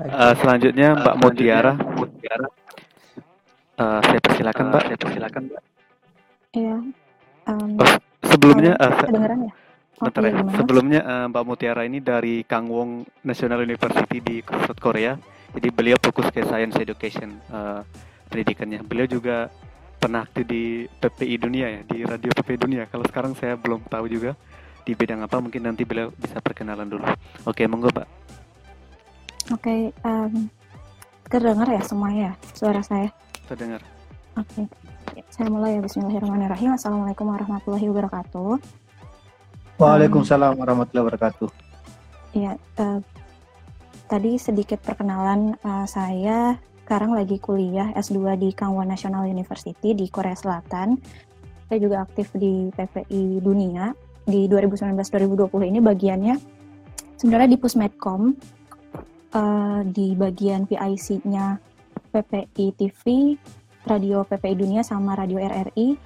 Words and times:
Uh, 0.00 0.34
selanjutnya 0.40 0.96
Mbak 0.96 1.16
Mutiara. 1.20 1.72
Uh, 3.76 4.00
saya 4.00 4.20
persilakan 4.24 4.64
Mbak. 4.72 4.82
Saya 4.88 4.98
persilakan 4.98 5.42
Mbak. 5.50 5.62
Iya. 6.52 6.76
Um, 7.42 7.70
oh, 7.76 7.92
sebelumnya 8.24 8.72
uh, 8.78 8.92
kedengeran 9.02 9.38
ya? 9.48 9.52
Bentar 10.02 10.22
ya. 10.24 10.32
Sebelumnya 10.56 11.00
uh, 11.04 11.26
Mbak 11.28 11.44
Mutiara 11.44 11.82
ini 11.84 11.98
dari 12.00 12.42
Kangwon 12.48 13.04
National 13.26 13.60
University 13.62 14.18
di 14.22 14.36
South 14.64 14.80
Korea. 14.80 15.18
Jadi 15.52 15.68
beliau 15.68 16.00
fokus 16.00 16.32
ke 16.32 16.40
science 16.48 16.80
education 16.80 17.36
uh, 17.52 17.84
pendidikannya. 18.32 18.80
Beliau 18.80 19.04
juga 19.04 19.52
pernah 20.00 20.24
aktif 20.24 20.48
di 20.48 20.88
PPI 20.88 21.36
Dunia 21.36 21.66
ya, 21.68 21.80
di 21.84 21.98
radio 22.08 22.32
PPI 22.32 22.58
Dunia. 22.58 22.82
Kalau 22.88 23.04
sekarang 23.04 23.36
saya 23.36 23.60
belum 23.60 23.84
tahu 23.86 24.08
juga 24.08 24.32
di 24.82 24.96
bidang 24.96 25.20
apa. 25.22 25.36
Mungkin 25.38 25.60
nanti 25.60 25.84
beliau 25.84 26.08
bisa 26.16 26.40
perkenalan 26.40 26.88
dulu. 26.88 27.04
Oke, 27.44 27.68
monggo 27.68 27.92
Mbak. 27.92 28.21
Oke, 29.50 29.90
um, 30.06 30.46
terdengar 31.26 31.66
ya 31.66 31.82
semuanya 31.82 32.38
suara 32.54 32.78
saya? 32.86 33.10
Terdengar. 33.50 33.82
Oke, 34.38 34.70
saya 35.34 35.50
mulai 35.50 35.76
ya. 35.76 35.80
Bismillahirrahmanirrahim. 35.82 36.78
Assalamualaikum 36.78 37.26
warahmatullahi 37.26 37.90
wabarakatuh. 37.90 38.62
Waalaikumsalam 39.82 40.54
warahmatullahi 40.54 41.04
wabarakatuh. 41.10 41.48
Iya, 42.38 42.54
uh, 42.78 43.02
tadi 44.06 44.38
sedikit 44.38 44.78
perkenalan 44.78 45.58
uh, 45.66 45.90
saya 45.90 46.54
sekarang 46.86 47.18
lagi 47.18 47.42
kuliah 47.42 47.90
S2 47.98 48.38
di 48.38 48.54
Kangwon 48.54 48.86
National 48.86 49.26
University 49.26 49.90
di 49.90 50.06
Korea 50.06 50.38
Selatan. 50.38 51.02
Saya 51.66 51.78
juga 51.82 52.06
aktif 52.06 52.30
di 52.36 52.70
PPI 52.70 53.42
Dunia 53.42 53.90
di 54.22 54.46
2019-2020 54.46 55.72
ini 55.72 55.80
bagiannya 55.82 56.34
sebenarnya 57.18 57.48
di 57.50 57.58
Pusmedcom 57.58 58.36
uh, 59.32 59.80
di 59.84 60.14
bagian 60.14 60.68
PIC-nya 60.68 61.58
PPI 62.12 62.66
TV, 62.76 63.02
Radio 63.88 64.22
PPI 64.22 64.54
Dunia 64.54 64.82
sama 64.86 65.16
Radio 65.18 65.40
RRI 65.42 65.96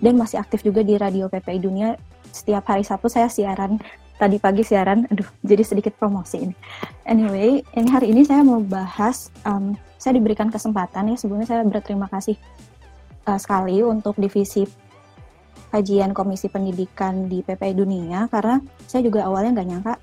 dan 0.00 0.16
masih 0.16 0.40
aktif 0.40 0.64
juga 0.64 0.80
di 0.80 0.96
Radio 0.96 1.28
PPI 1.28 1.60
Dunia. 1.60 1.94
Setiap 2.30 2.66
hari 2.66 2.82
Sabtu 2.82 3.12
saya 3.12 3.28
siaran 3.28 3.78
tadi 4.16 4.40
pagi 4.40 4.64
siaran. 4.64 5.06
Aduh 5.12 5.28
jadi 5.44 5.62
sedikit 5.62 5.94
promosi 5.94 6.50
ini. 6.50 6.54
Anyway 7.04 7.62
ini 7.76 7.88
hari 7.88 8.10
ini 8.10 8.24
saya 8.24 8.42
mau 8.42 8.58
bahas 8.64 9.28
um, 9.44 9.76
saya 10.00 10.16
diberikan 10.16 10.48
kesempatan 10.48 11.12
ya. 11.12 11.16
Sebelumnya 11.20 11.46
saya 11.46 11.62
berterima 11.62 12.08
kasih 12.08 12.34
uh, 13.28 13.38
sekali 13.38 13.84
untuk 13.84 14.16
divisi 14.16 14.64
kajian 15.70 16.10
Komisi 16.10 16.50
Pendidikan 16.50 17.30
di 17.30 17.46
PPI 17.46 17.74
Dunia 17.78 18.26
karena 18.26 18.58
saya 18.90 19.06
juga 19.06 19.22
awalnya 19.28 19.60
nggak 19.60 19.68
nyangka 19.70 19.94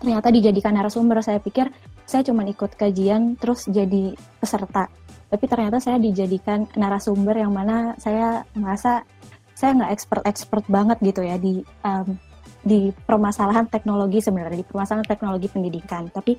ternyata 0.00 0.28
dijadikan 0.30 0.72
narasumber. 0.78 1.20
Saya 1.20 1.42
pikir 1.42 1.68
saya 2.08 2.24
cuma 2.24 2.48
ikut 2.48 2.72
kajian 2.72 3.36
terus 3.36 3.68
jadi 3.68 4.16
peserta. 4.40 4.88
Tapi 5.28 5.44
ternyata 5.44 5.76
saya 5.76 6.00
dijadikan 6.00 6.64
narasumber 6.72 7.36
yang 7.36 7.52
mana 7.52 7.92
saya 8.00 8.48
merasa 8.56 9.04
saya 9.52 9.76
nggak 9.76 9.92
expert 9.92 10.22
expert 10.24 10.64
banget 10.72 10.96
gitu 11.04 11.20
ya 11.20 11.36
di 11.36 11.60
um, 11.84 12.16
di 12.64 12.88
permasalahan 13.04 13.68
teknologi 13.68 14.24
sebenarnya 14.24 14.64
di 14.64 14.68
permasalahan 14.72 15.04
teknologi 15.04 15.52
pendidikan. 15.52 16.08
Tapi 16.08 16.32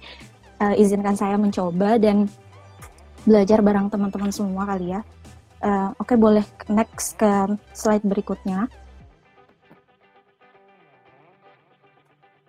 uh, 0.58 0.74
izinkan 0.74 1.14
saya 1.14 1.38
mencoba 1.38 2.02
dan 2.02 2.26
belajar 3.30 3.62
bareng 3.62 3.94
teman-teman 3.94 4.34
semua 4.34 4.66
kali 4.66 4.98
ya. 4.98 5.06
Uh, 5.62 5.94
oke 6.02 6.10
okay, 6.10 6.18
boleh 6.18 6.46
next 6.66 7.14
ke 7.14 7.30
slide 7.78 8.02
berikutnya. 8.02 8.66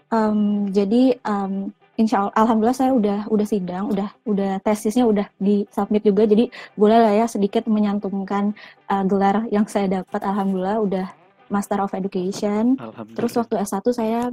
Um, 0.08 0.72
jadi 0.72 1.20
um, 1.22 1.70
insya 2.00 2.24
Allah 2.24 2.32
alhamdulillah 2.32 2.78
saya 2.80 2.92
udah 2.96 3.18
udah 3.28 3.46
sidang 3.46 3.92
udah 3.92 4.08
udah 4.24 4.56
tesisnya 4.64 5.04
udah 5.04 5.28
di 5.36 5.68
submit 5.68 6.00
juga. 6.08 6.24
Jadi 6.24 6.48
boleh 6.72 6.96
lah 6.96 7.12
ya 7.12 7.26
sedikit 7.28 7.68
menyantumkan 7.68 8.56
uh, 8.88 9.04
gelar 9.04 9.44
yang 9.52 9.68
saya 9.68 10.00
dapat. 10.00 10.24
Alhamdulillah 10.24 10.80
udah 10.80 11.06
Master 11.52 11.84
of 11.84 11.92
Education. 11.92 12.80
Terus 13.12 13.36
waktu 13.36 13.60
S1 13.60 13.84
saya 13.92 14.32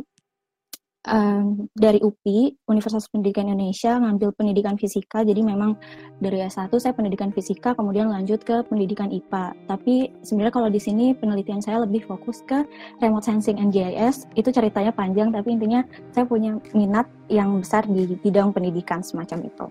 um, 1.07 1.67
dari 1.73 1.97
UPI 2.03 2.67
Universitas 2.67 3.07
Pendidikan 3.07 3.47
Indonesia 3.47 3.97
ngambil 3.97 4.35
pendidikan 4.35 4.75
fisika. 4.75 5.23
Jadi 5.23 5.41
memang 5.41 5.79
dari 6.19 6.43
S1 6.43 6.69
saya 6.77 6.93
pendidikan 6.93 7.31
fisika 7.31 7.73
kemudian 7.73 8.11
lanjut 8.11 8.43
ke 8.43 8.61
pendidikan 8.67 9.09
IPA 9.09 9.55
tapi 9.65 10.11
sebenarnya 10.21 10.53
kalau 10.53 10.69
di 10.69 10.81
sini 10.81 11.15
penelitian 11.15 11.63
saya 11.63 11.83
lebih 11.83 12.03
fokus 12.05 12.43
ke 12.45 12.67
remote 12.99 13.25
sensing 13.25 13.57
and 13.57 13.71
GIS 13.71 14.27
itu 14.35 14.49
ceritanya 14.51 14.91
panjang 14.91 15.31
tapi 15.31 15.55
intinya 15.55 15.81
saya 16.11 16.27
punya 16.27 16.59
minat 16.75 17.07
yang 17.31 17.59
besar 17.59 17.87
di 17.87 18.17
bidang 18.19 18.51
pendidikan 18.51 19.01
semacam 19.01 19.47
itu. 19.47 19.65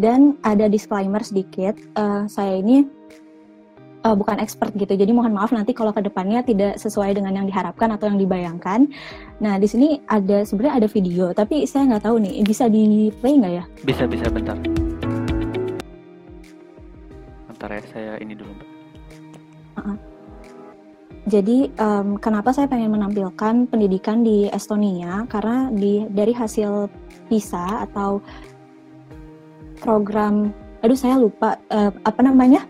Dan 0.00 0.40
ada 0.40 0.72
disclaimer 0.72 1.20
sedikit 1.20 1.76
uh, 2.00 2.24
saya 2.28 2.60
ini 2.60 2.88
uh, 4.06 4.14
bukan 4.14 4.38
expert 4.38 4.70
gitu. 4.78 4.94
Jadi 4.94 5.10
mohon 5.10 5.34
maaf 5.34 5.50
nanti 5.50 5.74
kalau 5.74 5.90
ke 5.90 5.98
depannya 6.06 6.46
tidak 6.46 6.78
sesuai 6.78 7.18
dengan 7.18 7.34
yang 7.34 7.46
diharapkan 7.50 7.90
atau 7.98 8.06
yang 8.06 8.22
dibayangkan. 8.22 8.86
Nah 9.42 9.58
di 9.58 9.66
sini 9.66 9.98
ada 10.06 10.46
sebenarnya 10.46 10.86
ada 10.86 10.88
video, 10.88 11.34
tapi 11.34 11.66
saya 11.66 11.90
nggak 11.90 12.06
tahu 12.06 12.22
nih 12.22 12.46
bisa 12.46 12.70
di 12.70 13.10
play 13.18 13.34
nggak 13.42 13.52
ya? 13.58 13.64
Bisa 13.82 14.06
bisa 14.06 14.30
bentar. 14.30 14.54
Bentar 17.50 17.70
ya 17.74 17.82
saya 17.90 18.12
ini 18.22 18.38
dulu. 18.38 18.54
Uh 19.74 19.80
-uh. 19.82 19.98
Jadi 21.26 21.74
um, 21.82 22.22
kenapa 22.22 22.54
saya 22.54 22.70
pengen 22.70 22.94
menampilkan 22.94 23.66
pendidikan 23.66 24.22
di 24.22 24.46
Estonia? 24.46 25.26
Karena 25.26 25.74
di 25.74 26.06
dari 26.06 26.30
hasil 26.30 26.86
PISA 27.26 27.82
atau 27.90 28.22
program, 29.82 30.54
aduh 30.86 30.94
saya 30.94 31.18
lupa 31.18 31.58
uh, 31.74 31.90
apa 32.06 32.22
namanya 32.22 32.62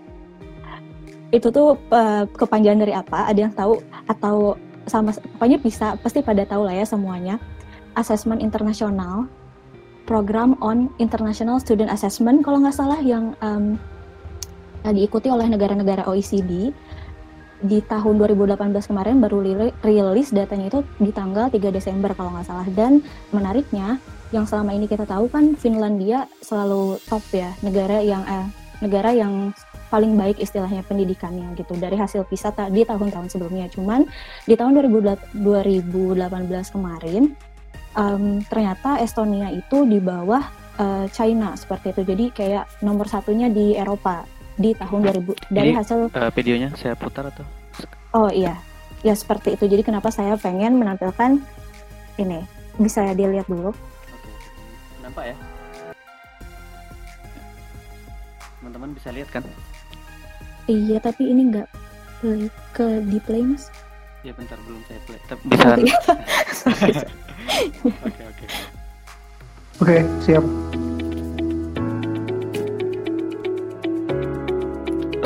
itu 1.34 1.48
tuh 1.50 1.74
uh, 1.90 2.24
kepanjangan 2.30 2.80
dari 2.86 2.94
apa? 2.94 3.26
Ada 3.26 3.38
yang 3.48 3.54
tahu 3.54 3.82
atau 4.06 4.54
sama 4.86 5.10
pokoknya 5.36 5.58
bisa 5.58 5.98
pasti 5.98 6.22
pada 6.22 6.46
tahu 6.46 6.66
lah 6.66 6.74
ya 6.78 6.86
semuanya. 6.86 7.42
Assessment 7.96 8.44
internasional, 8.44 9.26
program 10.06 10.54
on 10.62 10.92
international 11.02 11.58
student 11.58 11.90
assessment 11.90 12.46
kalau 12.46 12.62
nggak 12.62 12.76
salah 12.76 13.00
yang 13.02 13.34
um, 13.42 13.74
diikuti 14.86 15.26
oleh 15.26 15.50
negara-negara 15.50 16.06
OECD 16.06 16.70
di 17.56 17.78
tahun 17.88 18.20
2018 18.20 18.60
kemarin 18.84 19.16
baru 19.18 19.40
rilis 19.80 20.28
datanya 20.28 20.68
itu 20.68 20.80
di 21.00 21.08
tanggal 21.08 21.48
3 21.48 21.58
Desember 21.72 22.12
kalau 22.12 22.36
nggak 22.36 22.46
salah 22.46 22.68
dan 22.76 23.00
menariknya 23.32 23.96
yang 24.30 24.44
selama 24.44 24.76
ini 24.76 24.84
kita 24.84 25.08
tahu 25.08 25.32
kan 25.32 25.56
Finlandia 25.56 26.28
selalu 26.44 27.00
top 27.08 27.24
ya 27.32 27.56
negara 27.64 28.04
yang 28.04 28.22
eh, 28.28 28.46
negara 28.84 29.10
yang 29.16 29.56
paling 29.86 30.18
baik 30.18 30.42
istilahnya 30.42 30.82
pendidikannya 30.82 31.54
gitu 31.54 31.78
dari 31.78 31.94
hasil 31.94 32.26
PISA 32.26 32.52
di 32.70 32.82
tahun-tahun 32.82 33.30
sebelumnya. 33.30 33.70
Cuman 33.70 34.06
di 34.44 34.54
tahun 34.58 34.76
2018 34.82 35.36
kemarin 36.74 37.34
um, 37.96 38.42
ternyata 38.46 39.00
Estonia 39.00 39.50
itu 39.50 39.88
di 39.88 39.98
bawah 39.98 40.42
uh, 40.78 41.06
China 41.10 41.56
seperti 41.56 41.96
itu. 41.96 42.02
Jadi 42.04 42.24
kayak 42.30 42.84
nomor 42.84 43.08
satunya 43.08 43.48
di 43.48 43.74
Eropa 43.74 44.26
di 44.56 44.72
tahun 44.72 45.04
2000 45.12 45.52
dari 45.52 45.70
Jadi, 45.72 45.76
hasil 45.76 45.98
uh, 46.12 46.32
videonya 46.32 46.68
saya 46.76 46.96
putar 46.96 47.28
atau 47.28 47.44
Oh 48.16 48.32
iya. 48.32 48.56
Ya 49.04 49.12
seperti 49.12 49.54
itu. 49.60 49.68
Jadi 49.68 49.84
kenapa 49.84 50.08
saya 50.08 50.40
pengen 50.40 50.80
menampilkan 50.80 51.36
ini. 52.16 52.40
Bisa 52.80 53.12
dilihat 53.12 53.44
dulu. 53.44 53.76
Oke. 53.76 54.30
Nampak 55.04 55.24
ya? 55.32 55.36
Teman-teman 58.60 58.96
bisa 58.96 59.12
lihat 59.12 59.28
kan? 59.28 59.44
Iya, 60.66 60.98
tapi 60.98 61.30
ini 61.30 61.54
nggak 61.54 61.68
play 62.18 62.50
ke 62.74 62.98
di 63.06 63.22
play 63.22 63.38
mas? 63.46 63.70
Ya 64.26 64.34
bentar 64.34 64.58
belum 64.66 64.82
saya 64.90 64.98
play. 65.06 65.18
Tapi 65.30 65.42
bisa. 65.46 65.66
Oh, 65.70 65.78
iya. 65.78 65.96
Oke 67.86 68.22
oke. 68.26 68.46
Oke 69.78 69.98
siap. 70.26 70.44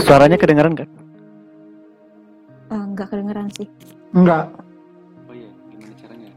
Suaranya 0.04 0.36
kedengaran 0.36 0.76
kan? 0.76 0.88
Uh, 2.68 2.84
nggak 2.92 3.08
kedengeran 3.08 3.48
sih. 3.56 3.66
Enggak. 4.12 4.52
Oh 5.24 5.32
iya, 5.32 5.48
gimana 5.72 5.94
caranya? 5.96 6.30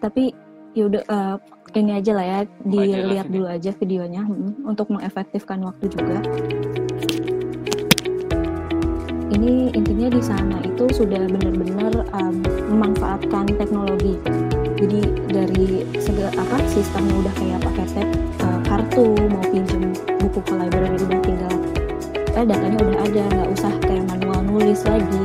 Tapi 0.00 0.32
yaudah 0.72 1.04
uh, 1.12 1.36
ini 1.76 1.92
aja 2.00 2.12
lah 2.16 2.24
ya, 2.24 2.38
dilihat 2.64 3.28
dulu 3.28 3.46
aja 3.52 3.70
videonya 3.76 4.24
hmm, 4.24 4.64
untuk 4.64 4.88
mengefektifkan 4.88 5.60
waktu 5.60 5.92
juga 5.92 6.24
ini 9.32 9.72
intinya 9.72 10.12
di 10.12 10.20
sana 10.20 10.56
itu 10.60 10.84
sudah 10.92 11.24
benar-benar 11.24 11.92
um, 12.12 12.44
memanfaatkan 12.68 13.48
teknologi 13.56 14.20
jadi 14.76 15.00
dari 15.30 15.86
segala 15.96 16.30
apa 16.36 16.56
sistemnya 16.68 17.14
udah 17.24 17.34
kayak 17.40 17.58
pakai 17.64 17.86
tab 17.96 18.08
uh, 18.44 18.58
kartu 18.68 19.06
mau 19.32 19.44
pinjam 19.48 19.94
buku 20.20 20.40
ke 20.44 20.52
library 20.52 20.98
udah 21.00 21.20
tinggal 21.24 21.54
eh 22.32 22.44
datanya 22.44 22.78
udah 22.80 22.98
ada 23.08 23.22
nggak 23.28 23.50
usah 23.56 23.72
kayak 23.84 24.04
manual 24.08 24.40
nulis 24.44 24.80
lagi 24.84 25.24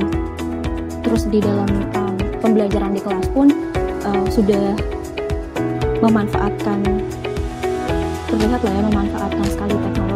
terus 1.03 1.23
di 1.27 1.39
dalam 1.39 1.69
um, 1.95 2.15
pembelajaran 2.39 2.95
di 2.95 3.01
kelas 3.03 3.27
pun 3.31 3.51
uh, 4.07 4.25
sudah 4.31 4.75
memanfaatkan 5.99 6.79
terlihat 8.27 8.61
lah 8.61 8.73
ya 8.75 8.81
memanfaatkan 8.85 9.47
sekali 9.49 9.73
teknologi. 9.73 10.06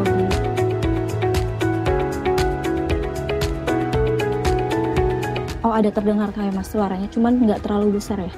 Ada 5.71 5.89
terdengar 5.95 6.29
kayak 6.35 6.53
mas 6.53 6.69
suaranya, 6.69 7.07
cuman 7.07 7.39
nggak 7.39 7.63
terlalu 7.63 7.97
besar 7.99 8.19
ya. 8.21 8.33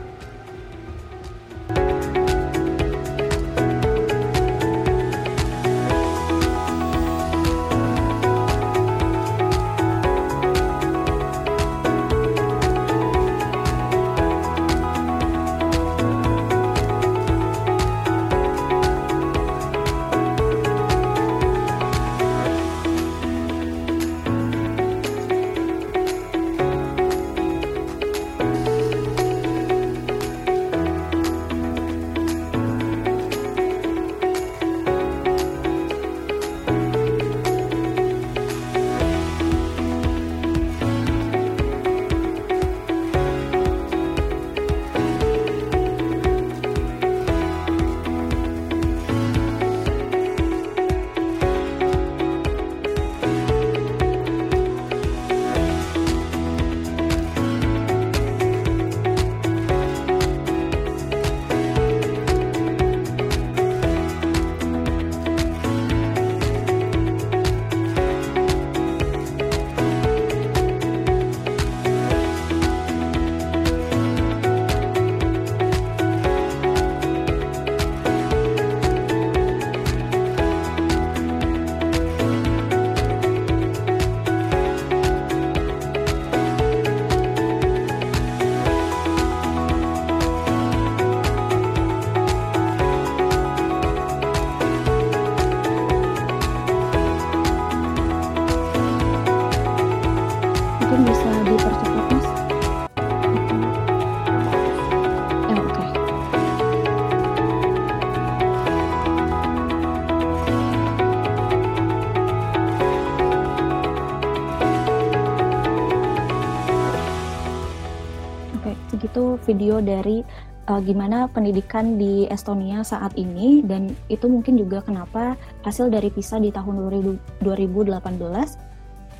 Video 119.54 119.78
dari 119.80 120.26
uh, 120.68 120.82
gimana 120.82 121.30
pendidikan 121.30 122.02
di 122.02 122.26
Estonia 122.28 122.82
saat 122.82 123.14
ini 123.14 123.62
dan 123.62 123.94
itu 124.10 124.26
mungkin 124.26 124.58
juga 124.58 124.82
kenapa 124.82 125.38
hasil 125.62 125.94
dari 125.94 126.10
PISA 126.10 126.42
di 126.42 126.50
tahun 126.50 126.90
2000 126.90 127.46
2018 127.46 128.02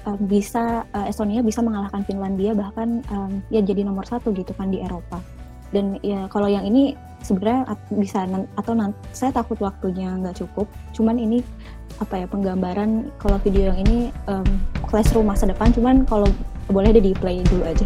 uh, 0.10 0.18
bisa 0.26 0.84
uh, 0.90 1.06
Estonia 1.06 1.46
bisa 1.46 1.62
mengalahkan 1.62 2.02
Finlandia 2.04 2.58
bahkan 2.58 3.06
ya 3.54 3.62
jadi 3.62 3.86
nomor 3.86 4.10
satu 4.10 4.34
gitu 4.34 4.52
kan 4.58 4.74
di 4.74 4.82
Eropa. 4.82 5.22
Dan 5.74 5.98
ya 6.06 6.30
kalau 6.30 6.46
yang 6.46 6.70
ini 6.70 6.94
sebenarnya 7.26 7.74
bisa 7.98 8.30
atau 8.58 8.78
nanti 8.78 8.94
saya 9.10 9.34
takut 9.34 9.58
waktunya 9.58 10.14
nggak 10.22 10.38
cukup. 10.38 10.70
Cuman 10.94 11.18
ini 11.18 11.42
apa 12.02 12.26
ya 12.26 12.26
penggambaran 12.26 13.14
kalau 13.22 13.38
video 13.42 13.70
yang 13.74 13.80
ini 13.86 14.10
um, 14.26 14.46
classroom 14.90 15.30
masa 15.30 15.46
depan 15.46 15.70
cuman 15.76 16.06
kalau 16.10 16.26
boleh 16.72 16.90
deh 16.96 17.04
di 17.04 17.14
play 17.14 17.44
dulu 17.46 17.66
aja 17.68 17.86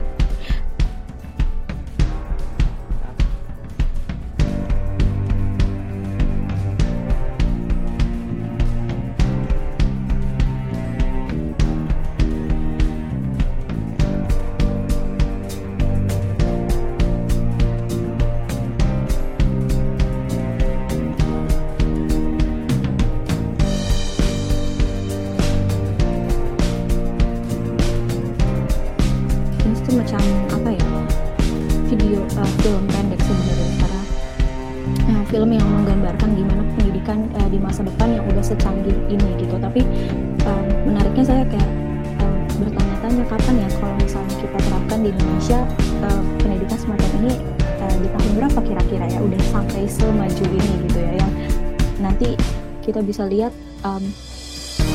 bisa 53.08 53.24
lihat 53.32 53.56
um, 53.88 54.04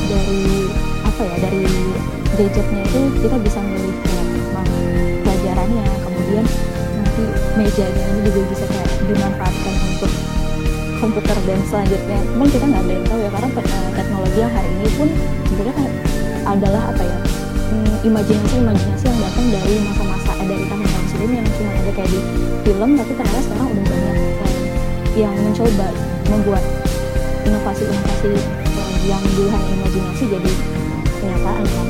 dari 0.05 0.69
apa 1.01 1.21
ya 1.25 1.35
dari 1.41 1.65
gadgetnya 2.37 2.81
itu 2.85 2.99
kita 3.25 3.37
bisa 3.41 3.59
milih 3.65 3.95
memang 4.05 4.69
pelajarannya. 5.25 5.85
Kemudian 6.05 6.45
nanti 7.01 7.23
mejanya 7.57 8.05
ini 8.13 8.19
juga 8.29 8.41
bisa 8.53 8.65
kayak 8.69 8.89
dimanfaatkan 9.09 9.75
untuk 9.89 10.11
komputer 11.01 11.37
dan 11.49 11.59
selanjutnya. 11.65 12.19
Cuman 12.37 12.47
kita 12.53 12.65
nggak 12.69 12.83
ada 12.85 12.93
yang 12.93 13.05
tahu 13.09 13.19
ya 13.19 13.29
karena 13.33 13.49
eh, 13.49 13.91
teknologi 13.97 14.37
yang 14.37 14.53
hari 14.53 14.69
ini 14.69 14.89
pun 14.93 15.09
sebenarnya 15.49 15.89
adalah 16.43 16.83
apa 16.93 17.01
ya 17.01 17.17
hmm, 17.73 17.95
imajinasi-imajinasi 18.13 19.05
yang 19.09 19.19
datang 19.25 19.45
dari 19.49 19.73
masa-masa 19.89 20.31
eh, 20.37 20.47
dari 20.47 20.63
tahun-tahun 20.69 21.05
sebelumnya. 21.09 21.39
Yang 21.41 21.53
cuma 21.57 21.71
ada 21.73 21.91
kayak 21.97 22.09
di 22.13 22.19
film 22.61 22.89
tapi 22.93 23.11
ternyata 23.17 23.41
sekarang 23.41 23.67
udah 23.73 23.85
banyak 23.89 24.15
eh, 24.21 24.53
yang 25.13 25.33
mencoba 25.33 25.87
membuat 26.29 26.63
inovasi-inovasi 27.43 28.31
yang 29.07 29.23
dulu 29.35 29.49
hanya 29.51 29.69
imajinasi 29.79 30.23
jadi 30.31 30.51
kenyataan 31.19 31.63
kan. 31.67 31.87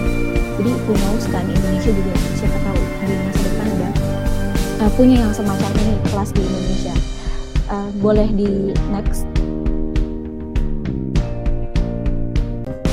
Jadi 0.54 0.72
who 0.86 0.94
knows 0.94 1.26
kan 1.30 1.46
Indonesia 1.50 1.92
juga 1.94 2.14
siapa 2.38 2.58
tahu 2.62 2.80
di 3.06 3.16
masa 3.26 3.42
depan 3.42 3.68
ada 3.74 3.90
uh, 4.86 4.92
punya 4.94 5.16
yang 5.26 5.34
semacam 5.34 5.72
ini 5.82 5.94
kelas 6.10 6.30
di 6.34 6.42
Indonesia. 6.46 6.96
Uh, 7.70 7.90
boleh 8.02 8.28
di 8.34 8.76
next. 8.94 9.26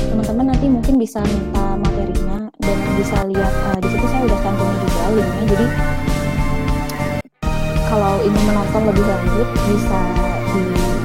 Teman-teman 0.09 0.45
nanti 0.53 0.65
mungkin 0.69 0.95
bisa 0.97 1.21
minta 1.21 1.77
materinya 1.77 2.49
dan 2.61 2.77
bisa 2.97 3.17
lihat 3.25 3.53
uh, 3.73 3.77
di 3.81 3.87
situ 3.89 4.05
saya 4.05 4.21
udah 4.25 4.39
cantumin 4.41 4.77
juga 4.85 5.01
linknya 5.13 5.45
jadi 5.49 5.67
kalau 7.91 8.13
ingin 8.23 8.43
menonton 8.47 8.81
lebih 8.87 9.03
lanjut 9.03 9.49
bisa 9.67 9.99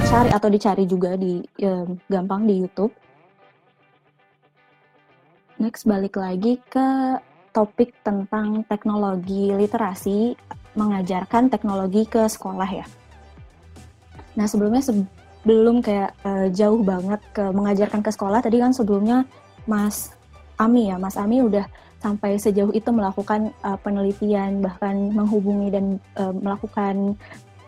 dicari 0.06 0.30
atau 0.30 0.46
dicari 0.46 0.84
juga 0.86 1.18
di 1.18 1.42
um, 1.66 1.98
gampang 2.06 2.46
di 2.46 2.62
YouTube 2.62 2.94
Next 5.58 5.82
balik 5.82 6.14
lagi 6.14 6.62
ke 6.70 7.18
topik 7.50 7.90
tentang 8.06 8.62
teknologi 8.70 9.50
literasi, 9.50 10.38
mengajarkan 10.78 11.50
teknologi 11.50 12.06
ke 12.06 12.22
sekolah 12.22 12.70
ya. 12.70 12.86
Nah 14.38 14.46
sebelumnya 14.46 14.86
sebelum 14.86 15.82
kayak 15.82 16.14
uh, 16.22 16.54
jauh 16.54 16.86
banget 16.86 17.18
ke 17.34 17.42
mengajarkan 17.50 17.98
ke 17.98 18.14
sekolah, 18.14 18.38
tadi 18.46 18.62
kan 18.62 18.70
sebelumnya 18.70 19.26
Mas 19.66 20.14
Ami 20.54 20.86
ya, 20.86 21.02
Mas 21.02 21.18
Ami 21.18 21.42
udah 21.42 21.66
sampai 21.98 22.38
sejauh 22.38 22.70
itu 22.70 22.94
melakukan 22.94 23.50
uh, 23.66 23.74
penelitian 23.82 24.62
bahkan 24.62 25.10
menghubungi 25.10 25.74
dan 25.74 25.98
uh, 26.14 26.30
melakukan 26.30 27.18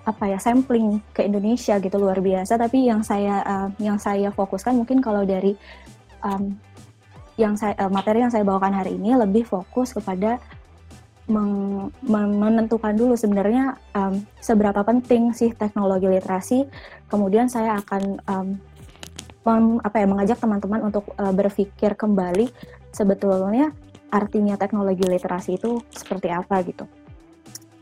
apa 0.09 0.25
ya 0.25 0.41
sampling 0.41 1.05
ke 1.13 1.21
Indonesia 1.29 1.77
gitu 1.77 1.97
luar 2.01 2.25
biasa. 2.25 2.57
Tapi 2.57 2.89
yang 2.89 3.05
saya 3.05 3.45
uh, 3.45 3.69
yang 3.77 4.01
saya 4.01 4.33
fokuskan 4.33 4.73
mungkin 4.73 5.05
kalau 5.05 5.29
dari 5.29 5.53
um, 6.25 6.57
yang 7.37 7.55
saya 7.61 7.77
uh, 7.77 7.93
materi 7.93 8.25
yang 8.25 8.33
saya 8.33 8.43
bawakan 8.49 8.73
hari 8.73 8.97
ini 8.97 9.13
lebih 9.13 9.45
fokus 9.45 9.93
kepada 9.93 10.41
menentukan 11.29 12.97
dulu 12.97 13.13
sebenarnya 13.13 13.77
um, 13.93 14.17
seberapa 14.41 14.81
penting 14.81 15.37
sih 15.37 15.53
teknologi 15.53 16.09
literasi. 16.09 16.65
Kemudian 17.13 17.53
saya 17.53 17.77
akan 17.85 18.03
um, 18.25 18.49
mem, 19.45 19.65
apa 19.85 19.97
ya 20.01 20.07
mengajak 20.09 20.41
teman-teman 20.41 20.89
untuk 20.89 21.05
uh, 21.21 21.29
berpikir 21.37 22.01
kembali 22.01 22.49
sebetulnya 22.97 23.77
artinya 24.09 24.57
teknologi 24.57 25.05
literasi 25.05 25.61
itu 25.61 25.85
seperti 25.93 26.33
apa 26.33 26.65
gitu. 26.65 26.89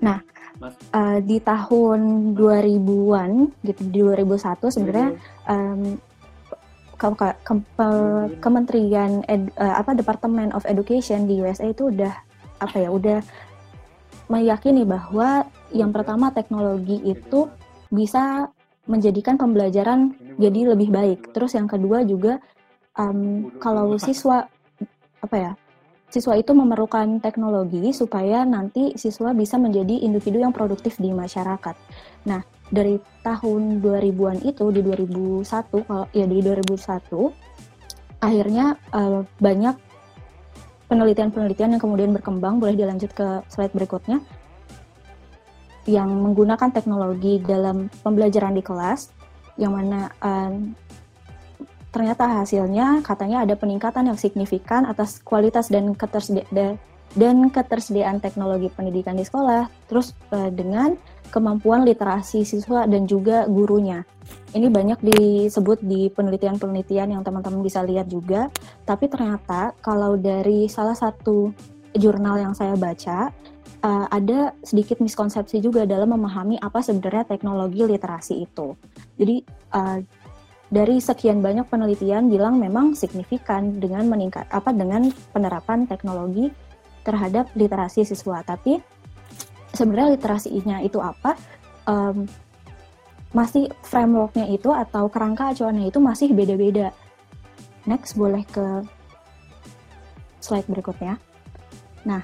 Nah 0.02 0.26
uh, 0.62 1.18
di 1.22 1.38
tahun 1.40 2.32
2000-an 2.36 3.30
gitu 3.64 3.82
di 3.90 4.00
2001 4.02 4.74
sebenarnya 4.74 5.10
um, 5.48 6.00
ke, 6.96 7.06
ke, 7.12 7.28
ke, 7.76 7.88
Kementerian 8.40 9.20
Ed, 9.28 9.52
uh, 9.60 9.76
apa 9.80 9.92
Department 9.92 10.56
of 10.56 10.64
Education 10.64 11.28
di 11.28 11.44
USA 11.44 11.68
itu 11.68 11.92
udah 11.92 12.12
apa 12.56 12.76
ya 12.80 12.88
udah 12.88 13.20
meyakini 14.32 14.88
bahwa 14.88 15.44
yang 15.70 15.92
pertama 15.92 16.32
teknologi 16.32 16.98
itu 17.04 17.52
bisa 17.92 18.48
menjadikan 18.86 19.36
pembelajaran 19.36 20.14
jadi 20.38 20.72
lebih 20.72 20.88
baik. 20.94 21.20
Terus 21.34 21.54
yang 21.58 21.68
kedua 21.68 22.06
juga 22.06 22.38
um, 22.96 23.50
kalau 23.60 23.98
siswa 24.00 24.48
apa 25.20 25.36
ya 25.36 25.52
siswa 26.06 26.38
itu 26.38 26.54
memerlukan 26.54 27.18
teknologi 27.18 27.90
supaya 27.90 28.46
nanti 28.46 28.94
siswa 28.94 29.34
bisa 29.34 29.58
menjadi 29.58 30.06
individu 30.06 30.38
yang 30.38 30.54
produktif 30.54 30.96
di 31.02 31.10
masyarakat. 31.10 31.74
Nah, 32.30 32.40
dari 32.70 32.98
tahun 33.22 33.82
2000-an 33.82 34.38
itu 34.42 34.64
di 34.74 34.80
2001 34.82 35.86
kalau 35.86 36.06
ya 36.10 36.26
di 36.26 36.38
2001 36.42 38.22
akhirnya 38.22 38.74
uh, 38.90 39.22
banyak 39.38 39.76
penelitian-penelitian 40.86 41.78
yang 41.78 41.82
kemudian 41.82 42.10
berkembang 42.14 42.58
boleh 42.58 42.74
dilanjut 42.74 43.10
ke 43.14 43.42
slide 43.50 43.74
berikutnya 43.74 44.22
yang 45.86 46.10
menggunakan 46.10 46.74
teknologi 46.74 47.38
dalam 47.38 47.86
pembelajaran 48.02 48.58
di 48.58 48.62
kelas 48.62 49.14
yang 49.54 49.78
mana 49.78 50.10
uh, 50.18 50.50
ternyata 51.96 52.28
hasilnya 52.28 53.00
katanya 53.00 53.48
ada 53.48 53.56
peningkatan 53.56 54.12
yang 54.12 54.20
signifikan 54.20 54.84
atas 54.84 55.24
kualitas 55.24 55.72
dan 55.72 55.96
ketersediaan 55.96 56.76
dan 57.16 57.48
ketersediaan 57.48 58.20
teknologi 58.20 58.68
pendidikan 58.68 59.16
di 59.16 59.24
sekolah, 59.24 59.72
terus 59.88 60.12
uh, 60.36 60.52
dengan 60.52 60.92
kemampuan 61.32 61.88
literasi 61.88 62.44
siswa 62.44 62.84
dan 62.84 63.08
juga 63.08 63.48
gurunya. 63.48 64.04
Ini 64.52 64.68
banyak 64.68 65.00
disebut 65.00 65.80
di 65.80 66.12
penelitian-penelitian 66.12 67.16
yang 67.16 67.22
teman-teman 67.24 67.64
bisa 67.64 67.80
lihat 67.80 68.12
juga, 68.12 68.52
tapi 68.84 69.08
ternyata 69.08 69.72
kalau 69.80 70.20
dari 70.20 70.68
salah 70.68 70.92
satu 70.92 71.56
jurnal 71.96 72.36
yang 72.36 72.52
saya 72.52 72.76
baca, 72.76 73.32
uh, 73.80 74.06
ada 74.12 74.52
sedikit 74.60 75.00
miskonsepsi 75.00 75.64
juga 75.64 75.88
dalam 75.88 76.12
memahami 76.12 76.60
apa 76.60 76.84
sebenarnya 76.84 77.24
teknologi 77.24 77.80
literasi 77.80 78.44
itu. 78.44 78.76
Jadi 79.16 79.40
uh, 79.72 79.98
dari 80.66 80.98
sekian 80.98 81.38
banyak 81.38 81.70
penelitian 81.70 82.26
bilang 82.26 82.58
memang 82.58 82.98
signifikan 82.98 83.78
dengan 83.78 84.10
meningkat 84.10 84.50
apa 84.50 84.74
dengan 84.74 85.14
penerapan 85.30 85.86
teknologi 85.86 86.50
terhadap 87.06 87.46
literasi 87.54 88.02
siswa. 88.02 88.42
Tapi 88.42 88.82
sebenarnya 89.70 90.18
literasinya 90.18 90.82
itu 90.82 90.98
apa? 90.98 91.38
Um, 91.86 92.26
masih 93.30 93.70
frameworknya 93.86 94.50
itu 94.50 94.72
atau 94.74 95.06
kerangka 95.06 95.54
acuannya 95.54 95.86
itu 95.86 96.02
masih 96.02 96.34
beda-beda. 96.34 96.90
Next 97.86 98.18
boleh 98.18 98.42
ke 98.50 98.82
slide 100.42 100.66
berikutnya. 100.66 101.20
Nah, 102.02 102.22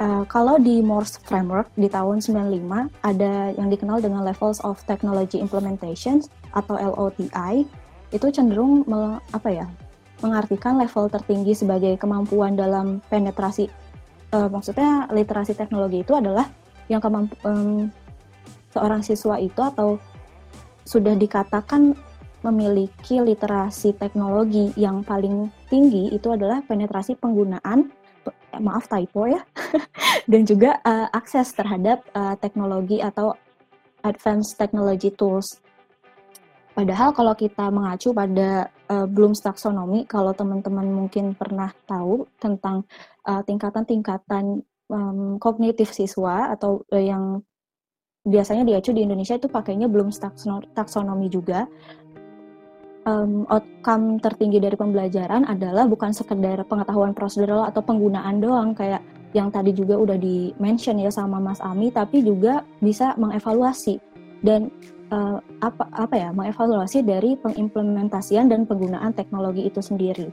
uh, 0.00 0.24
kalau 0.28 0.60
di 0.60 0.84
Morse 0.84 1.20
Framework 1.24 1.72
di 1.76 1.88
tahun 1.88 2.20
95 2.20 2.90
ada 3.00 3.52
yang 3.56 3.68
dikenal 3.72 4.04
dengan 4.04 4.24
Levels 4.24 4.60
of 4.60 4.80
Technology 4.84 5.40
Implementation 5.40 6.20
atau 6.52 6.76
LOTI 6.76 7.64
itu 8.12 8.26
cenderung 8.32 8.84
me, 8.88 9.20
apa 9.32 9.48
ya 9.52 9.66
mengartikan 10.18 10.80
level 10.80 11.06
tertinggi 11.06 11.54
sebagai 11.54 11.94
kemampuan 12.00 12.58
dalam 12.58 12.98
penetrasi 13.06 13.70
uh, 14.34 14.48
maksudnya 14.50 15.06
literasi 15.12 15.54
teknologi 15.54 16.02
itu 16.02 16.12
adalah 16.16 16.48
yang 16.90 16.98
kemampu 16.98 17.36
um, 17.44 17.92
seorang 18.72 19.04
siswa 19.04 19.36
itu 19.38 19.60
atau 19.60 20.00
sudah 20.88 21.12
dikatakan 21.14 21.92
memiliki 22.40 23.20
literasi 23.20 23.92
teknologi 23.98 24.72
yang 24.78 25.02
paling 25.02 25.50
tinggi 25.68 26.14
itu 26.14 26.32
adalah 26.32 26.62
penetrasi 26.64 27.18
penggunaan 27.18 27.90
maaf 28.56 28.88
typo 28.88 29.28
ya 29.28 29.44
dan 30.30 30.48
juga 30.48 30.80
uh, 30.86 31.12
akses 31.12 31.52
terhadap 31.52 32.00
uh, 32.16 32.34
teknologi 32.40 33.04
atau 33.04 33.36
advanced 34.06 34.56
technology 34.56 35.12
tools 35.12 35.60
Padahal 36.78 37.10
kalau 37.10 37.34
kita 37.34 37.74
mengacu 37.74 38.14
pada 38.14 38.70
uh, 38.86 39.02
Bloom's 39.10 39.42
taxonomy, 39.42 40.06
kalau 40.06 40.30
teman-teman 40.30 40.86
mungkin 40.86 41.34
pernah 41.34 41.74
tahu 41.90 42.30
tentang 42.38 42.86
uh, 43.26 43.42
tingkatan-tingkatan 43.42 44.62
um, 44.86 45.42
kognitif 45.42 45.90
siswa 45.90 46.54
atau 46.54 46.86
uh, 46.94 47.02
yang 47.02 47.42
biasanya 48.22 48.62
diacu 48.62 48.94
di 48.94 49.02
Indonesia 49.02 49.34
itu 49.34 49.50
pakainya 49.50 49.90
Bloom's 49.90 50.22
taxonomy 50.70 51.26
juga. 51.26 51.66
Um, 53.02 53.42
outcome 53.50 54.22
tertinggi 54.22 54.62
dari 54.62 54.78
pembelajaran 54.78 55.50
adalah 55.50 55.82
bukan 55.90 56.14
sekedar 56.14 56.62
pengetahuan 56.62 57.10
prosedural 57.10 57.66
atau 57.66 57.82
penggunaan 57.82 58.38
doang 58.38 58.70
kayak 58.78 59.02
yang 59.34 59.50
tadi 59.50 59.74
juga 59.74 59.98
udah 59.98 60.14
di 60.14 60.54
mention 60.62 61.02
ya 61.02 61.10
sama 61.10 61.42
Mas 61.42 61.58
Ami, 61.58 61.90
tapi 61.90 62.22
juga 62.22 62.62
bisa 62.78 63.18
mengevaluasi 63.18 63.98
dan 64.46 64.70
uh, 65.12 65.38
apa 65.60 65.84
apa 65.92 66.14
ya 66.14 66.28
mengevaluasi 66.32 67.04
dari 67.04 67.36
pengimplementasian 67.40 68.48
dan 68.48 68.64
penggunaan 68.64 69.12
teknologi 69.16 69.66
itu 69.66 69.80
sendiri. 69.80 70.28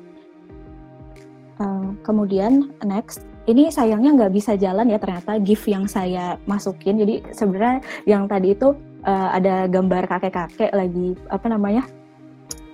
Uh, 1.56 1.96
kemudian 2.04 2.76
next, 2.84 3.24
ini 3.48 3.72
sayangnya 3.72 4.12
nggak 4.12 4.34
bisa 4.36 4.60
jalan 4.60 4.92
ya 4.92 5.00
ternyata 5.00 5.40
GIF 5.40 5.64
yang 5.72 5.88
saya 5.88 6.36
masukin. 6.44 7.00
Jadi 7.00 7.24
sebenarnya 7.32 7.80
yang 8.04 8.28
tadi 8.28 8.52
itu 8.52 8.76
uh, 9.08 9.30
ada 9.32 9.70
gambar 9.72 10.04
kakek-kakek 10.12 10.72
lagi 10.76 11.16
apa 11.32 11.48
namanya? 11.48 11.84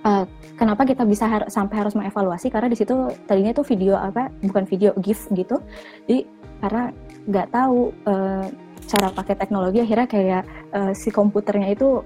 Uh, 0.02 0.26
kenapa 0.58 0.82
kita 0.82 1.06
bisa 1.06 1.30
har 1.30 1.46
sampai 1.46 1.78
harus 1.78 1.94
mengevaluasi? 1.94 2.50
Karena 2.50 2.66
di 2.66 2.74
situ 2.74 3.06
tadinya 3.30 3.54
tuh 3.54 3.62
video 3.62 3.94
apa? 3.94 4.34
Bukan 4.42 4.66
video 4.66 4.90
GIF 4.98 5.30
gitu. 5.30 5.62
Jadi 6.10 6.26
karena 6.58 6.90
nggak 7.30 7.48
tahu 7.54 7.94
uh, 8.10 8.46
cara 8.86 9.08
pakai 9.14 9.34
teknologi 9.38 9.78
akhirnya 9.80 10.08
kayak 10.08 10.42
uh, 10.74 10.92
si 10.92 11.08
komputernya 11.08 11.72
itu 11.72 12.02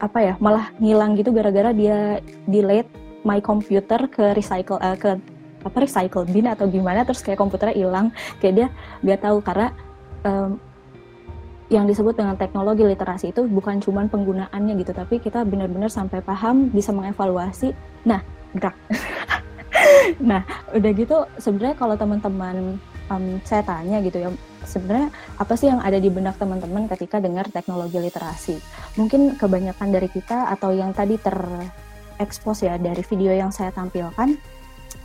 apa 0.00 0.18
ya 0.24 0.34
malah 0.40 0.72
ngilang 0.80 1.12
gitu 1.14 1.30
gara-gara 1.30 1.76
dia 1.76 2.24
delete 2.48 2.88
my 3.22 3.38
computer 3.38 4.08
ke 4.08 4.32
recycle 4.32 4.80
uh, 4.80 4.96
ke 4.96 5.20
apa 5.60 5.76
recycle 5.76 6.24
bin 6.24 6.48
atau 6.48 6.64
gimana 6.64 7.04
terus 7.04 7.20
kayak 7.20 7.36
komputernya 7.36 7.76
hilang. 7.76 8.06
Kayak 8.40 8.54
dia 8.56 8.66
nggak 9.04 9.20
tahu 9.20 9.38
karena 9.44 9.68
um, 10.24 10.56
yang 11.70 11.86
disebut 11.86 12.18
dengan 12.18 12.34
teknologi 12.34 12.82
literasi 12.82 13.30
itu 13.30 13.46
bukan 13.46 13.78
cuma 13.78 14.02
penggunaannya 14.10 14.74
gitu 14.82 14.90
tapi 14.90 15.22
kita 15.22 15.46
benar-benar 15.46 15.92
sampai 15.92 16.24
paham 16.24 16.72
bisa 16.72 16.90
mengevaluasi. 16.90 17.76
Nah 18.08 18.24
gerak. 18.56 18.76
Nah 20.18 20.42
udah 20.74 20.90
gitu 20.92 21.24
sebenarnya 21.38 21.78
kalau 21.78 21.94
teman-teman 21.94 22.76
um, 23.08 23.38
saya 23.46 23.62
tanya 23.62 24.02
gitu 24.02 24.18
ya 24.18 24.28
sebenarnya 24.70 25.10
apa 25.36 25.58
sih 25.58 25.66
yang 25.66 25.82
ada 25.82 25.98
di 25.98 26.06
benak 26.06 26.38
teman-teman 26.38 26.86
ketika 26.94 27.18
dengar 27.18 27.50
teknologi 27.50 27.98
literasi? 27.98 28.56
Mungkin 28.94 29.34
kebanyakan 29.34 29.90
dari 29.90 30.06
kita 30.06 30.54
atau 30.54 30.70
yang 30.70 30.94
tadi 30.94 31.18
terekspos 31.18 32.62
ya 32.62 32.78
dari 32.78 33.02
video 33.02 33.34
yang 33.34 33.50
saya 33.50 33.74
tampilkan 33.74 34.38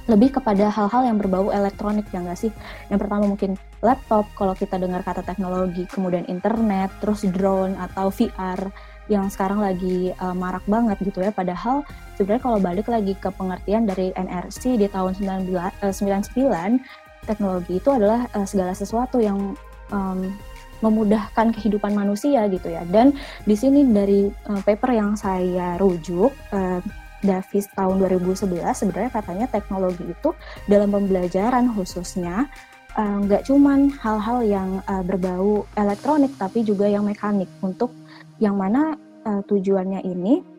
lebih 0.06 0.38
kepada 0.38 0.70
hal-hal 0.70 1.02
yang 1.02 1.18
berbau 1.18 1.50
elektronik 1.50 2.06
ya 2.14 2.22
nggak 2.22 2.38
sih? 2.38 2.54
Yang 2.94 3.00
pertama 3.10 3.26
mungkin 3.26 3.58
laptop 3.82 4.30
kalau 4.38 4.54
kita 4.54 4.78
dengar 4.78 5.02
kata 5.02 5.26
teknologi, 5.26 5.90
kemudian 5.90 6.30
internet, 6.30 6.94
terus 7.02 7.26
drone 7.26 7.74
atau 7.82 8.14
VR 8.14 8.70
yang 9.06 9.30
sekarang 9.30 9.62
lagi 9.62 10.14
uh, 10.18 10.34
marak 10.34 10.66
banget 10.66 10.98
gitu 11.02 11.22
ya. 11.22 11.34
Padahal 11.34 11.86
sebenarnya 12.18 12.42
kalau 12.42 12.60
balik 12.62 12.88
lagi 12.90 13.14
ke 13.18 13.30
pengertian 13.34 13.86
dari 13.86 14.14
NRC 14.14 14.78
di 14.78 14.88
tahun 14.90 15.14
19, 15.18 15.50
uh, 15.54 15.94
99 15.94 17.05
teknologi 17.26 17.82
itu 17.82 17.90
adalah 17.92 18.30
uh, 18.32 18.48
segala 18.48 18.72
sesuatu 18.78 19.20
yang 19.20 19.58
um, 19.90 20.20
memudahkan 20.80 21.56
kehidupan 21.56 21.98
manusia 21.98 22.46
gitu 22.48 22.70
ya. 22.70 22.86
Dan 22.86 23.18
di 23.44 23.56
sini 23.58 23.82
dari 23.90 24.30
uh, 24.30 24.62
paper 24.62 24.92
yang 24.94 25.18
saya 25.18 25.82
rujuk 25.82 26.32
uh, 26.54 26.80
Davis 27.26 27.66
tahun 27.74 28.06
2011 28.06 28.62
sebenarnya 28.62 29.10
katanya 29.10 29.50
teknologi 29.50 30.06
itu 30.06 30.30
dalam 30.70 30.94
pembelajaran 30.94 31.74
khususnya 31.74 32.46
nggak 32.96 33.44
uh, 33.44 33.46
cuman 33.50 33.92
hal-hal 34.00 34.40
yang 34.46 34.70
uh, 34.88 35.04
berbau 35.04 35.68
elektronik 35.76 36.32
tapi 36.40 36.62
juga 36.62 36.88
yang 36.88 37.04
mekanik 37.04 37.50
untuk 37.60 37.92
yang 38.40 38.56
mana 38.56 38.96
uh, 39.28 39.42
tujuannya 39.44 40.06
ini 40.06 40.55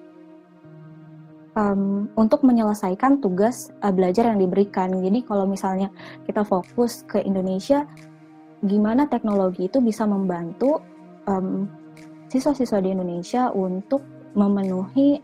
um, 1.57 2.07
untuk 2.15 2.45
menyelesaikan 2.45 3.19
tugas 3.19 3.73
uh, 3.83 3.91
belajar 3.91 4.31
yang 4.31 4.39
diberikan. 4.39 4.93
Jadi 4.93 5.25
kalau 5.25 5.49
misalnya 5.49 5.91
kita 6.29 6.45
fokus 6.45 7.03
ke 7.09 7.19
Indonesia, 7.25 7.89
gimana 8.63 9.09
teknologi 9.09 9.67
itu 9.67 9.81
bisa 9.81 10.05
membantu 10.05 10.85
um, 11.27 11.67
siswa-siswa 12.29 12.79
di 12.85 12.93
Indonesia 12.93 13.51
untuk 13.51 14.05
memenuhi 14.37 15.19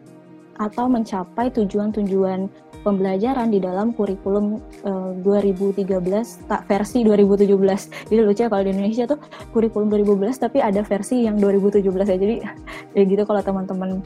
atau 0.56 0.88
mencapai 0.88 1.48
tujuan-tujuan 1.52 2.48
pembelajaran 2.82 3.48
di 3.48 3.62
dalam 3.62 3.94
kurikulum 3.94 4.58
uh, 4.84 5.14
2013 5.22 5.86
tak 6.50 6.62
versi 6.66 7.06
2017. 7.06 8.10
Jadi 8.10 8.20
lucu 8.20 8.42
ya 8.42 8.50
kalau 8.50 8.62
di 8.66 8.72
Indonesia 8.74 9.04
tuh 9.06 9.18
kurikulum 9.54 9.88
2012 9.88 10.42
tapi 10.42 10.58
ada 10.58 10.82
versi 10.82 11.24
yang 11.24 11.38
2017 11.38 11.82
ya. 11.88 12.16
Jadi 12.18 12.36
ya 12.98 13.02
gitu 13.06 13.22
kalau 13.24 13.40
teman-teman 13.40 14.02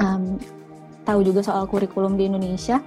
um, 0.00 0.40
tahu 1.04 1.20
juga 1.22 1.44
soal 1.44 1.68
kurikulum 1.68 2.16
di 2.16 2.26
Indonesia. 2.26 2.80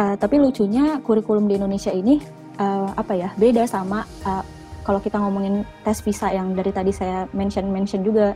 Uh, 0.00 0.16
tapi 0.16 0.40
lucunya 0.40 1.02
kurikulum 1.04 1.44
di 1.44 1.60
Indonesia 1.60 1.92
ini 1.92 2.22
uh, 2.56 2.88
apa 2.96 3.12
ya 3.12 3.28
beda 3.36 3.68
sama 3.68 4.08
uh, 4.24 4.40
kalau 4.80 4.96
kita 4.96 5.20
ngomongin 5.20 5.66
tes 5.84 6.00
visa 6.00 6.32
yang 6.32 6.56
dari 6.56 6.72
tadi 6.72 6.88
saya 6.88 7.28
mention 7.36 7.68
mention 7.68 8.00
juga 8.00 8.32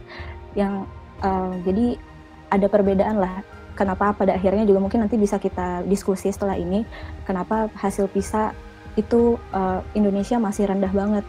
yang 0.53 0.85
uh, 1.25 1.57
jadi 1.65 1.97
ada 2.53 2.67
perbedaan 2.69 3.17
lah 3.17 3.41
kenapa 3.75 4.13
pada 4.13 4.37
akhirnya 4.37 4.69
juga 4.69 4.85
mungkin 4.85 5.03
nanti 5.03 5.17
bisa 5.17 5.41
kita 5.41 5.83
diskusi 5.89 6.29
setelah 6.31 6.55
ini 6.55 6.85
kenapa 7.25 7.73
hasil 7.75 8.13
PISA 8.13 8.53
itu 8.95 9.41
uh, 9.51 9.83
Indonesia 9.97 10.39
masih 10.39 10.71
rendah 10.71 10.93
banget 10.95 11.25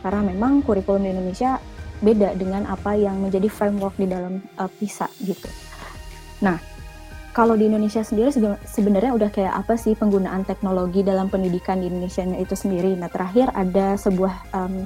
karena 0.00 0.32
memang 0.32 0.64
kurikulum 0.64 1.04
di 1.04 1.12
Indonesia 1.12 1.60
beda 2.00 2.32
dengan 2.32 2.64
apa 2.64 2.96
yang 2.96 3.20
menjadi 3.20 3.52
framework 3.52 3.92
di 4.00 4.08
dalam 4.08 4.40
uh, 4.56 4.70
PISA 4.80 5.12
gitu. 5.20 5.48
Nah, 6.40 6.56
kalau 7.30 7.54
di 7.54 7.70
Indonesia 7.70 8.02
sendiri 8.02 8.34
sebenarnya 8.66 9.14
udah 9.14 9.30
kayak 9.30 9.54
apa 9.54 9.78
sih 9.78 9.94
penggunaan 9.94 10.42
teknologi 10.42 11.06
dalam 11.06 11.30
pendidikan 11.30 11.78
di 11.78 11.86
Indonesia 11.86 12.26
itu 12.26 12.54
sendiri. 12.58 12.98
Nah 12.98 13.06
terakhir 13.06 13.54
ada 13.54 13.94
sebuah 13.94 14.34
um, 14.50 14.82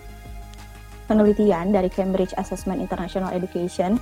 penelitian 1.08 1.72
dari 1.72 1.88
Cambridge 1.88 2.36
Assessment 2.36 2.84
International 2.84 3.32
Education 3.32 3.96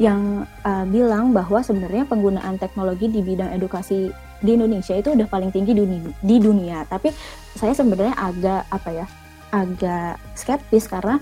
yang 0.00 0.48
uh, 0.64 0.86
bilang 0.88 1.36
bahwa 1.36 1.60
sebenarnya 1.60 2.08
penggunaan 2.08 2.56
teknologi 2.56 3.12
di 3.12 3.20
bidang 3.20 3.52
edukasi 3.52 4.08
di 4.40 4.50
Indonesia 4.56 4.96
itu 4.96 5.12
udah 5.12 5.28
paling 5.28 5.52
tinggi 5.52 5.76
di 5.76 5.84
dunia, 5.84 6.12
di 6.24 6.36
dunia. 6.40 6.78
Tapi 6.88 7.12
saya 7.58 7.76
sebenarnya 7.76 8.16
agak 8.16 8.62
apa 8.72 8.90
ya 8.94 9.06
agak 9.50 10.14
skeptis 10.38 10.86
karena 10.86 11.18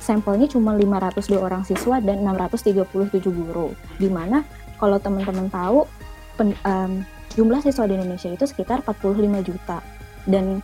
sampelnya 0.00 0.48
cuma 0.48 0.72
502 0.72 1.36
orang 1.36 1.62
siswa 1.62 2.00
dan 2.00 2.24
637 2.24 2.82
guru. 3.30 3.76
Di 4.00 4.08
mana 4.08 4.42
kalau 4.76 4.96
teman-teman 5.00 5.48
tahu 5.48 5.84
pen, 6.36 6.52
um, 6.64 7.02
jumlah 7.36 7.60
siswa 7.60 7.84
di 7.88 7.96
Indonesia 7.96 8.32
itu 8.32 8.44
sekitar 8.48 8.80
45 8.84 9.48
juta. 9.48 9.78
Dan 10.24 10.60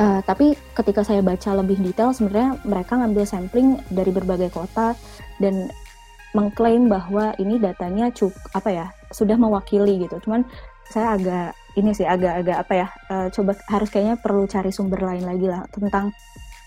uh, 0.00 0.20
tapi 0.24 0.54
ketika 0.76 1.02
saya 1.04 1.24
baca 1.24 1.56
lebih 1.56 1.80
detail 1.80 2.12
sebenarnya 2.12 2.60
mereka 2.64 2.96
ngambil 3.00 3.24
sampling 3.24 3.80
dari 3.92 4.10
berbagai 4.12 4.52
kota 4.52 4.94
dan 5.40 5.68
mengklaim 6.36 6.92
bahwa 6.92 7.32
ini 7.40 7.56
datanya 7.56 8.12
cukup 8.12 8.36
apa 8.52 8.68
ya 8.68 8.86
sudah 9.12 9.36
mewakili 9.40 10.04
gitu. 10.04 10.20
Cuman 10.24 10.44
saya 10.88 11.16
agak 11.16 11.48
ini 11.76 11.92
sih 11.94 12.08
agak-agak 12.08 12.58
apa 12.58 12.72
ya 12.74 12.86
uh, 13.12 13.26
coba 13.30 13.54
harus 13.68 13.88
kayaknya 13.92 14.16
perlu 14.18 14.48
cari 14.48 14.72
sumber 14.72 15.04
lain 15.04 15.24
lagi 15.24 15.46
lah 15.46 15.62
tentang 15.70 16.10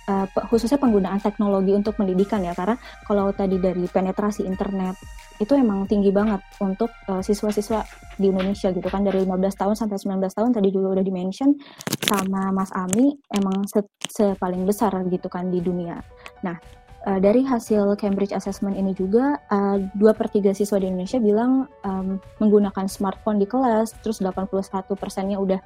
uh, 0.07 0.25
khususnya 0.49 0.79
penggunaan 0.81 1.19
teknologi 1.21 1.75
untuk 1.75 1.97
pendidikan 1.97 2.41
ya 2.41 2.55
karena 2.55 2.79
kalau 3.05 3.29
tadi 3.35 3.61
dari 3.61 3.85
penetrasi 3.85 4.47
internet 4.47 4.95
itu 5.41 5.57
emang 5.57 5.89
tinggi 5.89 6.13
banget 6.13 6.37
untuk 6.61 6.93
uh, 7.09 7.21
siswa-siswa 7.25 7.81
di 8.21 8.29
Indonesia 8.29 8.69
gitu 8.69 8.85
kan 8.85 9.01
dari 9.01 9.25
15 9.25 9.41
tahun 9.57 9.73
sampai 9.73 9.97
19 9.97 10.21
tahun 10.37 10.49
tadi 10.53 10.69
juga 10.69 10.93
udah 10.97 11.05
dimention 11.05 11.57
sama 12.05 12.53
Mas 12.53 12.69
Ami 12.77 13.17
emang 13.33 13.65
se, 13.65 13.81
se 14.05 14.37
paling 14.37 14.69
besar 14.69 14.93
gitu 15.09 15.25
kan 15.33 15.49
di 15.49 15.57
dunia. 15.57 15.97
Nah 16.45 16.61
uh, 17.09 17.19
dari 17.19 17.41
hasil 17.41 17.97
Cambridge 17.97 18.37
Assessment 18.37 18.77
ini 18.77 18.93
juga 18.93 19.41
uh, 19.49 19.81
dua 19.97 20.13
per 20.13 20.29
tiga 20.29 20.53
siswa 20.53 20.77
di 20.77 20.89
Indonesia 20.89 21.17
bilang 21.17 21.65
um, 21.81 22.21
menggunakan 22.37 22.85
smartphone 22.85 23.41
di 23.41 23.47
kelas, 23.49 23.97
terus 24.05 24.21
81 24.21 24.61
persennya 24.93 25.37
udah 25.41 25.59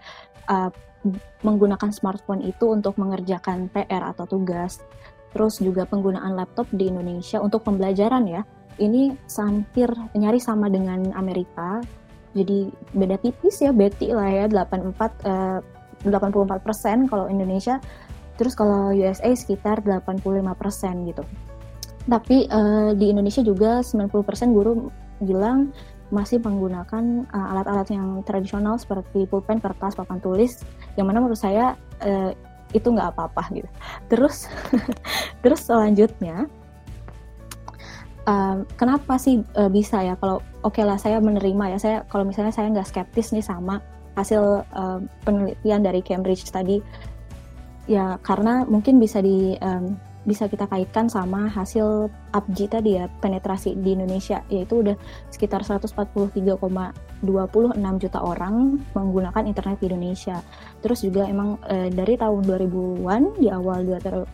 uh, 0.48 0.69
menggunakan 1.46 1.94
smartphone 1.94 2.41
itu 2.41 2.74
untuk 2.74 2.98
mengerjakan 2.98 3.70
PR 3.72 4.04
atau 4.12 4.26
tugas. 4.26 4.82
Terus 5.36 5.60
juga 5.60 5.84
penggunaan 5.86 6.34
laptop 6.34 6.65
di 6.72 6.88
Indonesia 6.88 7.44
untuk 7.44 7.68
pembelajaran 7.68 8.24
ya 8.26 8.41
ini 8.80 9.15
hampir 9.32 9.88
nyari 10.15 10.39
sama 10.39 10.68
dengan 10.68 11.12
Amerika. 11.15 11.80
Jadi 12.36 12.68
beda 12.91 13.15
tipis 13.24 13.63
ya, 13.63 13.72
Betty 13.72 14.12
lah 14.12 14.28
ya 14.28 14.46
84 14.52 14.91
eh, 15.24 15.60
84 16.04 16.65
persen 16.65 17.08
kalau 17.08 17.32
Indonesia. 17.32 17.80
Terus 18.36 18.52
kalau 18.52 18.91
USA 18.91 19.32
sekitar 19.32 19.80
85 19.80 20.20
persen 20.60 21.08
gitu. 21.08 21.24
Tapi 22.06 22.52
eh, 22.52 22.91
di 23.00 23.06
Indonesia 23.15 23.39
juga 23.39 23.80
90 23.80 24.12
persen 24.28 24.52
guru 24.52 24.91
bilang 25.24 25.72
masih 26.13 26.38
menggunakan 26.41 27.26
uh, 27.34 27.48
alat-alat 27.56 27.89
yang 27.89 28.22
tradisional 28.22 28.78
seperti 28.78 29.26
pulpen, 29.26 29.58
kertas, 29.58 29.98
papan 29.98 30.22
tulis, 30.22 30.62
yang 31.00 31.10
mana 31.10 31.22
menurut 31.22 31.39
saya 31.39 31.74
uh, 32.06 32.32
itu 32.74 32.88
nggak 32.91 33.15
apa-apa 33.15 33.50
gitu. 33.56 33.70
Terus, 34.12 34.46
terus 35.41 35.65
selanjutnya 35.65 36.46
uh, 38.28 38.65
kenapa 38.76 39.15
sih 39.22 39.41
uh, 39.56 39.70
bisa 39.70 40.02
ya 40.02 40.18
kalau 40.20 40.41
oke 40.65 40.76
okay 40.76 40.84
lah 40.84 40.98
saya 41.00 41.22
menerima 41.22 41.78
ya 41.78 41.80
saya 41.80 41.98
kalau 42.10 42.26
misalnya 42.28 42.52
saya 42.52 42.70
nggak 42.74 42.89
skeptis 42.89 43.32
nih 43.32 43.46
sama 43.46 43.80
hasil 44.18 44.65
uh, 44.74 45.00
penelitian 45.24 45.82
dari 45.86 46.02
Cambridge 46.02 46.48
tadi 46.50 46.82
ya 47.86 48.18
karena 48.26 48.65
mungkin 48.65 48.98
bisa 48.98 49.22
di 49.22 49.54
um, 49.62 49.94
bisa 50.26 50.50
kita 50.50 50.66
kaitkan 50.66 51.08
sama 51.08 51.48
hasil 51.48 52.10
APJI 52.34 52.66
tadi 52.68 52.92
ya 52.98 53.06
penetrasi 53.22 53.78
di 53.78 53.94
Indonesia 53.94 54.42
yaitu 54.50 54.82
udah 54.82 54.98
sekitar 55.30 55.62
143,26 55.62 56.44
juta 58.02 58.20
orang 58.20 58.82
menggunakan 58.98 59.46
internet 59.46 59.78
di 59.80 59.88
Indonesia. 59.94 60.42
Terus 60.82 61.06
juga 61.06 61.30
emang 61.30 61.62
e, 61.70 61.94
dari 61.94 62.18
tahun 62.18 62.42
2000-an 62.44 63.22
di 63.40 63.48
awal 63.54 63.86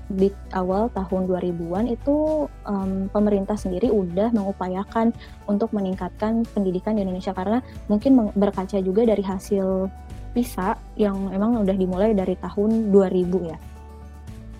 di 0.09 0.27
awal 0.55 0.87
tahun 0.95 1.27
2000-an 1.27 1.85
itu 1.91 2.47
um, 2.65 3.11
pemerintah 3.11 3.59
sendiri 3.59 3.91
udah 3.91 4.31
mengupayakan 4.31 5.11
untuk 5.45 5.75
meningkatkan 5.75 6.47
pendidikan 6.55 6.95
di 6.95 7.03
Indonesia 7.03 7.35
karena 7.35 7.59
mungkin 7.91 8.31
berkaca 8.33 8.79
juga 8.79 9.03
dari 9.03 9.21
hasil 9.21 9.91
PISA 10.31 10.79
yang 10.95 11.27
emang 11.35 11.59
udah 11.59 11.75
dimulai 11.75 12.15
dari 12.15 12.39
tahun 12.39 12.91
2000 12.91 13.51
ya 13.51 13.59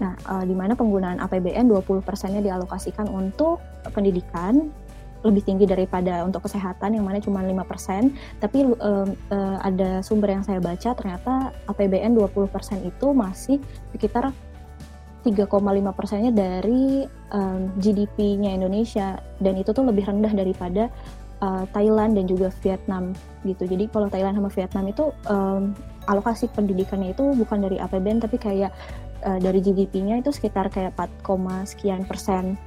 Nah, 0.02 0.18
uh, 0.26 0.42
di 0.42 0.58
mana 0.58 0.74
penggunaan 0.74 1.22
APBN 1.22 1.70
20%-nya 1.70 2.42
dialokasikan 2.42 3.06
untuk 3.06 3.62
pendidikan 3.94 4.74
lebih 5.22 5.46
tinggi 5.46 5.70
daripada 5.70 6.26
untuk 6.26 6.50
kesehatan 6.50 6.98
yang 6.98 7.06
mana 7.06 7.22
cuma 7.22 7.46
5%, 7.46 8.42
tapi 8.42 8.66
uh, 8.66 9.06
uh, 9.06 9.58
ada 9.62 10.02
sumber 10.02 10.34
yang 10.34 10.42
saya 10.42 10.58
baca 10.58 10.98
ternyata 10.98 11.54
APBN 11.70 12.18
20% 12.18 12.50
itu 12.82 13.08
masih 13.14 13.62
sekitar 13.94 14.34
3,5 15.22 15.46
persennya 15.94 16.34
dari 16.34 17.06
um, 17.30 17.70
GDP-nya 17.78 18.58
Indonesia 18.58 19.22
dan 19.38 19.54
itu 19.62 19.70
tuh 19.70 19.86
lebih 19.86 20.10
rendah 20.10 20.34
daripada 20.34 20.90
uh, 21.46 21.70
Thailand 21.70 22.18
dan 22.18 22.26
juga 22.26 22.50
Vietnam 22.66 23.14
gitu. 23.46 23.70
Jadi 23.70 23.86
kalau 23.94 24.10
Thailand 24.10 24.42
sama 24.42 24.50
Vietnam 24.50 24.90
itu 24.90 25.14
um, 25.30 25.78
alokasi 26.10 26.50
pendidikannya 26.50 27.14
itu 27.14 27.38
bukan 27.38 27.62
dari 27.62 27.78
APBN 27.78 28.26
tapi 28.26 28.42
kayak 28.42 28.74
uh, 29.25 29.39
dari 29.39 29.62
GDP-nya 29.62 30.19
itu 30.21 30.29
sekitar 30.34 30.69
kayak 30.69 30.97
4, 30.97 31.21
sekian 31.69 32.03
persen. 32.05 32.57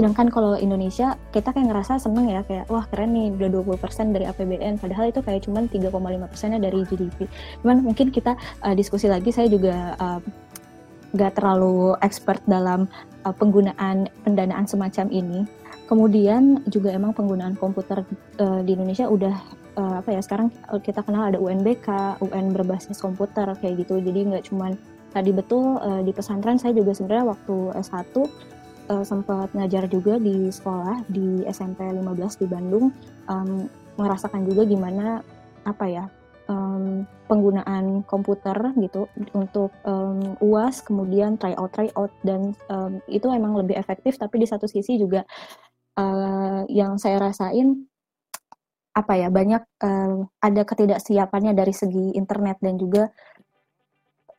Sedangkan 0.00 0.30
kalau 0.30 0.54
Indonesia 0.54 1.18
kita 1.34 1.50
kayak 1.50 1.66
ngerasa 1.74 1.98
seneng 1.98 2.30
ya 2.30 2.46
kayak 2.46 2.70
wah 2.70 2.86
keren 2.86 3.10
nih 3.10 3.34
udah 3.34 3.48
20 3.74 3.82
persen 3.82 4.14
dari 4.14 4.24
APBN 4.24 4.78
padahal 4.78 5.10
itu 5.10 5.20
kayak 5.20 5.44
cuman 5.44 5.66
3,5 5.66 6.30
persennya 6.30 6.60
dari 6.62 6.86
GDP. 6.86 7.26
Cuman 7.60 7.82
mungkin 7.82 8.14
kita 8.14 8.38
uh, 8.62 8.74
diskusi 8.74 9.10
lagi 9.10 9.34
saya 9.34 9.50
juga 9.50 9.98
uh, 9.98 10.22
gak 11.10 11.42
terlalu 11.42 11.98
expert 12.06 12.38
dalam 12.46 12.86
uh, 13.26 13.34
penggunaan 13.34 14.06
pendanaan 14.22 14.66
semacam 14.70 15.10
ini. 15.10 15.42
Kemudian 15.90 16.62
juga 16.70 16.94
emang 16.94 17.10
penggunaan 17.10 17.58
komputer 17.58 18.06
uh, 18.38 18.62
di 18.62 18.78
Indonesia 18.78 19.10
udah 19.10 19.34
uh, 19.74 19.94
apa 20.00 20.14
ya 20.14 20.22
sekarang 20.22 20.54
kita 20.86 21.02
kenal 21.02 21.34
ada 21.34 21.42
UNBK, 21.42 22.22
UN 22.22 22.54
berbasis 22.54 23.02
komputer 23.02 23.50
kayak 23.58 23.82
gitu. 23.82 23.98
Jadi 23.98 24.32
nggak 24.32 24.48
cuman 24.54 24.78
tadi 25.10 25.30
betul 25.34 25.78
uh, 25.78 26.02
di 26.02 26.14
pesantren 26.14 26.58
saya 26.58 26.74
juga 26.74 26.94
sebenarnya 26.94 27.34
waktu 27.34 27.56
S1 27.78 27.98
uh, 28.16 28.26
eh, 28.90 29.04
sempat 29.06 29.54
ngajar 29.54 29.86
juga 29.86 30.18
di 30.18 30.50
sekolah 30.50 31.06
di 31.10 31.46
SMP 31.46 31.86
15 31.86 32.42
di 32.42 32.46
Bandung 32.46 32.90
um, 33.30 33.70
merasakan 33.98 34.46
juga 34.46 34.66
gimana 34.66 35.20
apa 35.68 35.86
ya 35.86 36.04
um, 36.50 37.06
penggunaan 37.30 38.02
komputer 38.10 38.74
gitu 38.82 39.06
untuk 39.38 39.70
um, 39.86 40.34
UAS 40.42 40.82
kemudian 40.82 41.38
try 41.38 41.54
out 41.54 41.70
try 41.70 41.86
out 41.94 42.10
dan 42.26 42.58
um, 42.66 42.98
itu 43.06 43.30
emang 43.30 43.54
lebih 43.54 43.78
efektif. 43.78 44.18
Tapi 44.18 44.42
di 44.42 44.46
satu 44.50 44.66
sisi 44.66 44.98
juga 44.98 45.22
uh, 45.94 46.66
yang 46.66 46.98
saya 46.98 47.22
rasain 47.22 47.86
apa 48.90 49.14
ya 49.14 49.30
banyak 49.30 49.62
uh, 49.86 50.26
ada 50.42 50.62
ketidaksiapannya 50.66 51.54
dari 51.54 51.70
segi 51.70 52.18
internet 52.18 52.58
dan 52.58 52.74
juga 52.74 53.14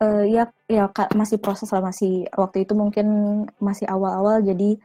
uh, 0.02 0.24
ya 0.26 0.50
ya 0.66 0.90
masih 1.14 1.38
proses 1.38 1.70
lah 1.70 1.78
masih 1.78 2.26
waktu 2.34 2.66
itu 2.66 2.74
mungkin 2.74 3.06
masih 3.62 3.86
awal-awal 3.86 4.42
jadi 4.42 4.76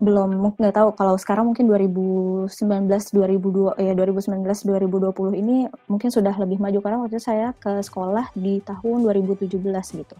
belum 0.00 0.56
nggak 0.56 0.76
tahu. 0.80 0.88
Kalau 0.96 1.14
sekarang 1.20 1.52
mungkin 1.52 1.68
2019 1.68 2.48
2002 2.88 3.76
ya 3.76 3.92
2019 3.92 4.48
2020 4.48 5.40
ini 5.44 5.56
mungkin 5.92 6.08
sudah 6.08 6.32
lebih 6.40 6.56
maju. 6.56 6.78
Karena 6.80 6.96
waktu 7.04 7.20
itu 7.20 7.24
saya 7.28 7.52
ke 7.52 7.84
sekolah 7.84 8.32
di 8.32 8.64
tahun 8.64 9.04
2017 9.04 9.60
gitu. 10.00 10.16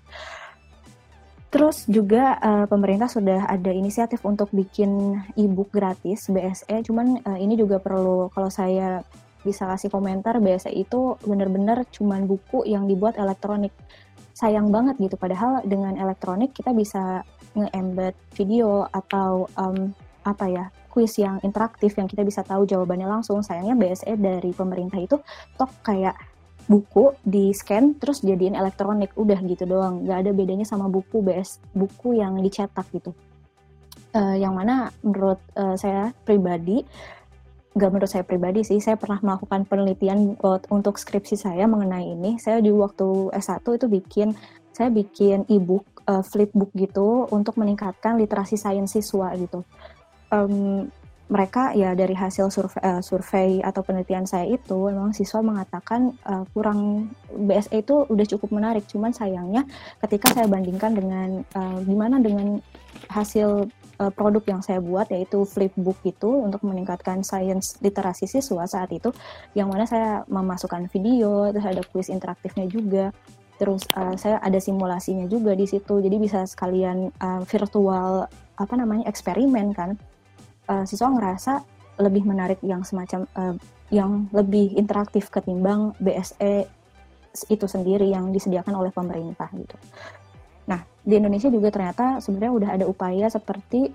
Terus 1.51 1.83
juga 1.91 2.39
uh, 2.39 2.67
pemerintah 2.71 3.11
sudah 3.11 3.49
ada 3.51 3.75
inisiatif 3.75 4.23
untuk 4.23 4.55
bikin 4.55 5.19
e-book 5.35 5.75
gratis 5.75 6.31
BSE, 6.31 6.87
cuman 6.87 7.27
uh, 7.27 7.39
ini 7.43 7.59
juga 7.59 7.83
perlu 7.83 8.31
kalau 8.31 8.47
saya 8.47 9.03
bisa 9.43 9.65
kasih 9.65 9.89
komentar 9.89 10.37
BSE 10.39 10.73
itu 10.73 11.17
benar-benar 11.25 11.89
cuman 11.93 12.29
buku 12.29 12.69
yang 12.69 12.85
dibuat 12.85 13.17
elektronik. 13.17 13.73
Sayang 14.37 14.73
banget 14.73 14.97
gitu 14.97 15.17
padahal 15.21 15.61
dengan 15.65 15.97
elektronik 16.01 16.57
kita 16.57 16.73
bisa 16.73 17.25
nge-embed 17.57 18.15
video 18.37 18.87
atau 18.89 19.51
um, 19.59 19.93
apa 20.21 20.47
ya 20.47 20.65
kuis 20.93 21.17
yang 21.17 21.41
interaktif 21.41 21.97
yang 21.97 22.11
kita 22.11 22.27
bisa 22.27 22.45
tahu 22.45 22.67
jawabannya 22.67 23.09
langsung. 23.09 23.41
Sayangnya 23.41 23.79
BSE 23.79 24.15
dari 24.19 24.51
pemerintah 24.53 24.99
itu 25.01 25.17
tok 25.57 25.71
kayak 25.87 26.19
buku 26.71 27.17
di 27.27 27.51
scan 27.51 27.97
terus 27.97 28.23
jadiin 28.23 28.59
elektronik. 28.59 29.15
Udah 29.17 29.39
gitu 29.43 29.65
doang 29.65 30.05
nggak 30.05 30.19
ada 30.27 30.31
bedanya 30.35 30.67
sama 30.67 30.91
buku 30.91 31.23
BS 31.23 31.63
buku 31.73 32.21
yang 32.21 32.39
dicetak 32.43 32.87
gitu. 32.93 33.15
Uh, 34.11 34.35
yang 34.35 34.59
mana 34.59 34.91
menurut 35.07 35.39
uh, 35.55 35.79
saya 35.79 36.11
pribadi 36.27 36.83
nggak 37.71 37.91
menurut 37.91 38.11
saya 38.11 38.27
pribadi 38.27 38.67
sih 38.67 38.83
saya 38.83 38.99
pernah 38.99 39.23
melakukan 39.23 39.63
penelitian 39.63 40.35
untuk 40.75 40.99
skripsi 40.99 41.39
saya 41.39 41.71
mengenai 41.71 42.19
ini 42.19 42.35
saya 42.43 42.59
di 42.59 42.75
waktu 42.75 43.31
S1 43.31 43.63
itu 43.63 43.87
bikin 43.87 44.29
saya 44.75 44.91
bikin 44.91 45.47
e-book 45.47 45.87
uh, 46.11 46.25
flipbook 46.25 46.75
gitu 46.75 47.31
untuk 47.31 47.59
meningkatkan 47.61 48.17
literasi 48.19 48.57
sains 48.57 48.91
siswa 48.91 49.35
gitu. 49.37 49.63
Um, 50.31 50.89
mereka 51.31 51.71
ya 51.79 51.95
dari 51.95 52.11
hasil 52.11 52.51
survei, 52.51 52.83
uh, 52.83 52.99
survei 52.99 53.63
atau 53.63 53.87
penelitian 53.87 54.27
saya 54.27 54.51
itu 54.51 54.91
memang 54.91 55.15
siswa 55.15 55.39
mengatakan 55.39 56.11
uh, 56.27 56.43
kurang 56.51 57.13
BSE 57.31 57.87
itu 57.87 58.03
udah 58.11 58.27
cukup 58.27 58.51
menarik 58.51 58.83
cuman 58.91 59.15
sayangnya 59.15 59.63
ketika 60.03 60.35
saya 60.35 60.51
bandingkan 60.51 60.91
dengan 60.91 61.47
uh, 61.55 61.79
gimana 61.87 62.19
dengan 62.19 62.59
hasil 63.07 63.71
uh, 64.01 64.09
produk 64.09 64.43
yang 64.49 64.61
saya 64.65 64.81
buat 64.81 65.13
yaitu 65.13 65.45
flipbook 65.45 66.01
itu 66.09 66.27
untuk 66.27 66.65
meningkatkan 66.65 67.21
sains 67.21 67.77
literasi 67.85 68.25
siswa 68.25 68.65
saat 68.65 68.89
itu 68.91 69.13
yang 69.53 69.69
mana 69.69 69.85
saya 69.85 70.25
memasukkan 70.27 70.89
video 70.89 71.53
terus 71.53 71.67
ada 71.69 71.83
kuis 71.93 72.09
interaktifnya 72.09 72.65
juga. 72.67 73.13
Terus 73.61 73.85
uh, 73.93 74.17
saya 74.17 74.41
ada 74.41 74.57
simulasinya 74.57 75.29
juga 75.29 75.53
di 75.53 75.69
situ. 75.69 76.01
Jadi 76.01 76.17
bisa 76.17 76.49
sekalian 76.49 77.13
uh, 77.21 77.45
virtual 77.45 78.25
apa 78.57 78.75
namanya 78.75 79.05
eksperimen 79.05 79.77
kan. 79.77 80.01
Uh, 80.65 80.89
siswa 80.89 81.13
ngerasa 81.13 81.61
lebih 82.01 82.25
menarik 82.25 82.57
yang 82.65 82.81
semacam 82.81 83.29
uh, 83.37 83.53
yang 83.93 84.31
lebih 84.33 84.73
interaktif 84.81 85.29
ketimbang 85.29 85.93
BSE 86.01 86.65
itu 87.53 87.67
sendiri 87.69 88.11
yang 88.11 88.33
disediakan 88.33 88.75
oleh 88.75 88.91
pemerintah 88.91 89.51
gitu. 89.55 89.77
Nah 90.71 90.87
di 91.03 91.19
Indonesia 91.19 91.51
juga 91.51 91.75
ternyata 91.75 92.23
sebenarnya 92.23 92.53
udah 92.55 92.71
ada 92.79 92.85
upaya 92.87 93.27
seperti 93.27 93.91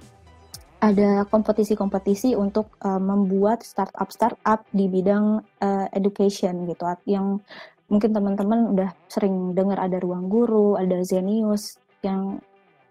ada 0.84 1.24
kompetisi-kompetisi 1.32 2.36
untuk 2.36 2.76
uh, 2.84 3.00
membuat 3.00 3.64
startup 3.64 4.12
startup 4.12 4.68
di 4.76 4.92
bidang 4.92 5.42
uh, 5.64 5.88
education 5.96 6.68
gitu 6.68 6.84
yang 7.08 7.40
mungkin 7.88 8.12
teman-teman 8.12 8.76
udah 8.76 8.90
sering 9.08 9.54
dengar 9.54 9.78
ada 9.78 10.02
ruang 10.02 10.28
guru, 10.28 10.76
ada 10.76 11.02
Zenius 11.06 11.78
yang 12.02 12.42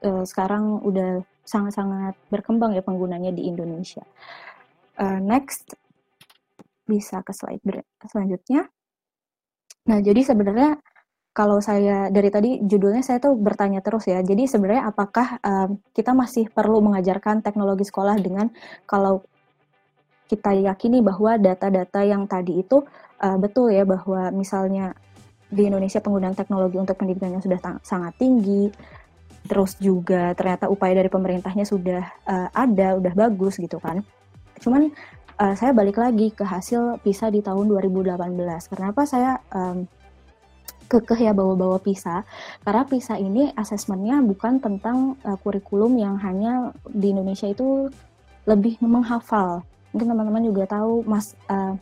uh, 0.03 0.25
sekarang 0.27 0.81
udah 0.83 1.23
sangat-sangat 1.45 2.17
berkembang 2.33 2.73
ya 2.73 2.83
penggunanya 2.83 3.31
di 3.35 3.47
Indonesia. 3.47 4.03
Uh, 4.95 5.19
next, 5.21 5.75
bisa 6.87 7.21
ke 7.21 7.35
slide 7.35 7.63
selanjutnya. 8.07 8.71
Nah, 9.85 10.01
jadi 10.01 10.25
sebenarnya 10.25 10.81
kalau 11.35 11.59
saya 11.59 12.15
dari 12.15 12.31
tadi 12.31 12.63
judulnya 12.63 13.03
saya 13.03 13.19
tuh 13.19 13.35
bertanya 13.35 13.83
terus 13.83 14.07
ya. 14.07 14.23
Jadi 14.23 14.47
sebenarnya 14.47 14.87
apakah 14.87 15.43
um, 15.43 15.83
kita 15.91 16.15
masih 16.15 16.47
perlu 16.47 16.79
mengajarkan 16.79 17.43
teknologi 17.43 17.83
sekolah 17.83 18.15
dengan 18.23 18.55
kalau 18.87 19.27
kita 20.31 20.55
yakini 20.55 21.03
bahwa 21.03 21.35
data-data 21.35 22.07
yang 22.07 22.31
tadi 22.31 22.63
itu 22.63 22.87
uh, 23.19 23.37
betul 23.37 23.75
ya 23.75 23.83
bahwa 23.83 24.31
misalnya 24.31 24.95
di 25.51 25.67
Indonesia 25.67 25.99
penggunaan 25.99 26.39
teknologi 26.39 26.79
untuk 26.79 26.95
pendidikannya 27.03 27.43
sudah 27.43 27.83
sangat 27.83 28.15
tinggi, 28.15 28.71
terus 29.51 29.75
juga 29.83 30.39
ternyata 30.39 30.71
upaya 30.71 31.03
dari 31.03 31.11
pemerintahnya 31.11 31.67
sudah 31.67 32.03
uh, 32.31 32.49
ada, 32.55 32.95
udah 32.95 33.11
bagus 33.11 33.59
gitu 33.59 33.83
kan. 33.83 34.07
Cuman 34.63 34.95
uh, 35.43 35.55
saya 35.59 35.75
balik 35.75 35.99
lagi 35.99 36.31
ke 36.31 36.47
hasil 36.47 37.03
PISA 37.03 37.35
di 37.35 37.43
tahun 37.43 37.67
2018. 37.75 38.15
Kenapa 38.71 39.03
saya 39.03 39.43
um, 39.51 39.83
kekeh 40.87 41.31
ya 41.31 41.33
bawa-bawa 41.33 41.81
PISA? 41.81 42.23
Karena 42.63 42.83
PISA 42.85 43.19
ini 43.21 43.51
asesmennya 43.55 44.21
bukan 44.25 44.61
tentang 44.61 45.19
uh, 45.25 45.37
kurikulum 45.41 45.97
yang 45.99 46.17
hanya 46.21 46.73
di 46.89 47.13
Indonesia 47.13 47.49
itu 47.49 47.89
lebih 48.45 48.77
menghafal. 48.85 49.65
Mungkin 49.93 50.11
teman-teman 50.11 50.45
juga 50.45 50.65
tahu 50.69 51.05
Mas 51.07 51.33
uh, 51.49 51.77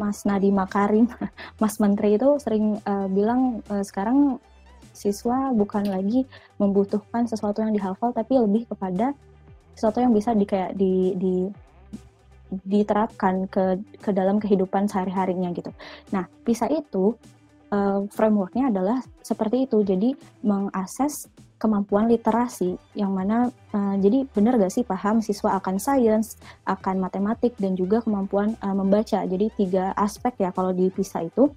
Mas 0.00 0.24
Nadiem 0.24 0.56
Makarim, 0.56 1.06
Mas 1.60 1.76
Menteri 1.76 2.16
itu 2.16 2.40
sering 2.40 2.80
uh, 2.88 3.06
bilang 3.10 3.60
uh, 3.68 3.84
sekarang 3.84 4.40
siswa 4.96 5.54
bukan 5.54 5.86
lagi 5.86 6.26
membutuhkan 6.58 7.24
sesuatu 7.24 7.62
yang 7.62 7.72
dihafal 7.72 8.10
tapi 8.12 8.36
lebih 8.36 8.68
kepada 8.68 9.16
sesuatu 9.72 10.02
yang 10.02 10.12
bisa 10.12 10.36
di 10.36 10.44
kayak 10.44 10.76
di, 10.76 11.14
di 11.16 11.34
diterapkan 12.50 13.46
ke 13.46 13.78
ke 14.02 14.10
dalam 14.10 14.42
kehidupan 14.42 14.90
sehari-harinya 14.90 15.54
gitu. 15.54 15.70
Nah, 16.10 16.26
PISA 16.42 16.66
itu 16.68 17.14
uh, 17.70 18.06
frameworknya 18.10 18.68
adalah 18.70 18.98
seperti 19.22 19.66
itu. 19.66 19.82
Jadi 19.82 20.14
mengakses 20.44 21.30
kemampuan 21.60 22.08
literasi 22.08 22.80
yang 22.96 23.12
mana 23.12 23.52
uh, 23.76 23.94
jadi 24.00 24.24
benar 24.32 24.56
gak 24.56 24.72
sih 24.72 24.84
paham 24.84 25.20
siswa 25.20 25.60
akan 25.60 25.76
sains, 25.76 26.40
akan 26.64 27.04
matematik 27.04 27.52
dan 27.60 27.76
juga 27.76 28.00
kemampuan 28.00 28.56
uh, 28.64 28.72
membaca. 28.72 29.20
Jadi 29.24 29.52
tiga 29.60 29.92
aspek 29.94 30.40
ya 30.40 30.50
kalau 30.56 30.72
di 30.72 30.88
PISA 30.88 31.28
itu 31.28 31.52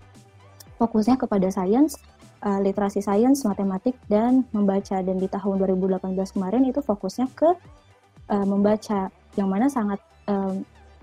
fokusnya 0.75 1.15
kepada 1.15 1.47
sains, 1.47 1.95
uh, 2.43 2.59
literasi 2.59 2.99
sains, 2.99 3.47
matematik 3.47 3.95
dan 4.11 4.43
membaca 4.51 4.99
dan 4.99 5.15
di 5.15 5.27
tahun 5.31 5.55
2018 5.63 6.35
kemarin 6.35 6.67
itu 6.67 6.83
fokusnya 6.83 7.31
ke 7.31 7.55
uh, 8.27 8.45
membaca 8.45 9.07
yang 9.39 9.47
mana 9.47 9.71
sangat 9.71 10.03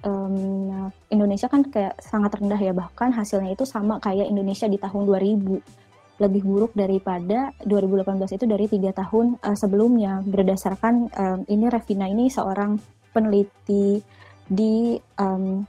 um, 0.05 0.91
Indonesia 1.11 1.47
kan 1.51 1.67
kayak 1.67 2.01
sangat 2.01 2.37
rendah 2.39 2.61
ya. 2.61 2.73
Bahkan 2.73 3.17
hasilnya 3.17 3.55
itu 3.55 3.65
sama 3.69 3.99
kayak 4.01 4.29
Indonesia 4.29 4.67
di 4.67 4.79
tahun 4.81 5.07
2000 5.07 5.81
lebih 6.21 6.45
buruk 6.45 6.73
daripada 6.77 7.49
2018 7.65 8.37
itu 8.37 8.45
dari 8.45 8.69
tiga 8.69 8.93
tahun 8.93 9.41
uh, 9.41 9.57
sebelumnya. 9.57 10.21
Berdasarkan 10.25 10.95
um, 11.17 11.41
ini 11.49 11.67
Revina 11.73 12.07
ini 12.07 12.29
seorang 12.29 12.77
peneliti 13.11 14.05
di 14.45 15.01
um, 15.17 15.65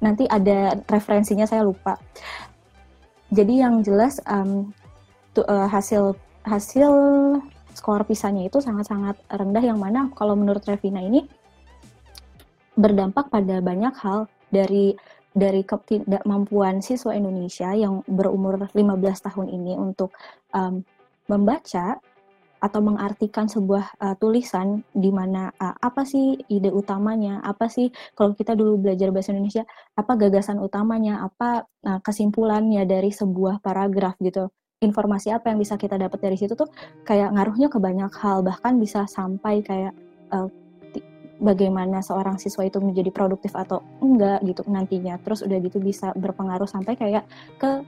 nanti 0.00 0.24
ada 0.24 0.80
referensinya 0.88 1.44
saya 1.44 1.60
lupa. 1.60 2.00
Jadi 3.30 3.62
yang 3.62 3.84
jelas 3.84 4.18
um, 4.26 4.72
tu, 5.36 5.44
uh, 5.44 5.68
hasil 5.68 6.16
hasil 6.42 6.92
skor 7.76 8.02
pisahnya 8.08 8.48
itu 8.48 8.58
sangat-sangat 8.58 9.20
rendah 9.28 9.62
yang 9.62 9.78
mana 9.78 10.08
kalau 10.16 10.34
menurut 10.34 10.64
Revina 10.66 11.04
ini 11.04 11.22
berdampak 12.78 13.30
pada 13.30 13.58
banyak 13.58 13.94
hal 14.00 14.30
dari 14.50 14.94
dari 15.30 15.62
ketidakmampuan 15.62 16.82
siswa 16.82 17.14
Indonesia 17.14 17.70
yang 17.70 18.02
berumur 18.10 18.66
15 18.74 18.74
tahun 19.30 19.46
ini 19.54 19.78
untuk 19.78 20.10
um, 20.50 20.82
membaca 21.30 22.02
atau 22.60 22.80
mengartikan 22.84 23.48
sebuah 23.48 23.96
uh, 23.96 24.14
tulisan 24.20 24.84
di 24.92 25.08
mana 25.08 25.48
uh, 25.56 25.72
apa 25.80 26.04
sih 26.04 26.36
ide 26.52 26.68
utamanya, 26.68 27.40
apa 27.40 27.72
sih 27.72 27.88
kalau 28.12 28.36
kita 28.36 28.52
dulu 28.52 28.76
belajar 28.76 29.08
bahasa 29.08 29.32
Indonesia, 29.32 29.64
apa 29.96 30.12
gagasan 30.20 30.60
utamanya, 30.60 31.24
apa 31.24 31.64
uh, 31.88 32.00
kesimpulannya 32.04 32.84
dari 32.84 33.08
sebuah 33.08 33.64
paragraf 33.64 34.20
gitu. 34.20 34.52
Informasi 34.84 35.32
apa 35.32 35.52
yang 35.52 35.60
bisa 35.60 35.80
kita 35.80 35.96
dapat 35.96 36.20
dari 36.20 36.36
situ 36.36 36.52
tuh 36.52 36.68
kayak 37.08 37.32
ngaruhnya 37.32 37.72
ke 37.72 37.80
banyak 37.80 38.12
hal, 38.12 38.44
bahkan 38.44 38.76
bisa 38.76 39.08
sampai 39.08 39.64
kayak 39.64 39.96
uh, 40.28 40.52
bagaimana 41.40 42.04
seorang 42.04 42.36
siswa 42.36 42.68
itu 42.68 42.78
menjadi 42.78 43.08
produktif 43.08 43.56
atau 43.56 43.80
enggak 44.04 44.44
gitu 44.44 44.62
nantinya 44.68 45.16
terus 45.24 45.40
udah 45.40 45.58
gitu 45.64 45.80
bisa 45.80 46.12
berpengaruh 46.14 46.68
sampai 46.68 46.94
kayak 46.94 47.24
ke 47.56 47.80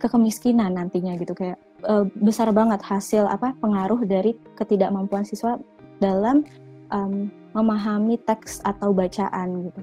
ke 0.00 0.06
kemiskinan 0.08 0.74
nantinya 0.74 1.14
gitu 1.20 1.36
kayak 1.36 1.60
e, 1.84 2.08
besar 2.18 2.50
banget 2.50 2.80
hasil 2.82 3.28
apa 3.28 3.52
pengaruh 3.60 4.02
dari 4.08 4.34
ketidakmampuan 4.56 5.22
siswa 5.22 5.60
dalam 6.02 6.42
um, 6.90 7.30
memahami 7.54 8.18
teks 8.26 8.58
atau 8.66 8.90
bacaan 8.90 9.70
gitu. 9.70 9.80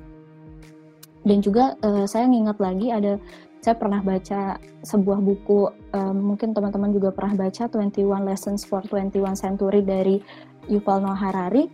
Dan 1.21 1.37
juga 1.39 1.77
uh, 1.85 2.03
saya 2.09 2.25
ngingat 2.25 2.57
lagi 2.57 2.89
ada 2.89 3.21
saya 3.61 3.77
pernah 3.77 4.01
baca 4.01 4.57
sebuah 4.81 5.21
buku 5.21 5.69
um, 5.93 6.33
mungkin 6.33 6.49
teman-teman 6.51 6.89
juga 6.89 7.13
pernah 7.13 7.45
baca 7.45 7.69
21 7.69 8.09
Lessons 8.25 8.65
for 8.65 8.81
21 8.89 9.37
Century 9.37 9.85
dari 9.85 10.17
Yuval 10.65 11.05
Noah 11.05 11.21
Harari. 11.21 11.69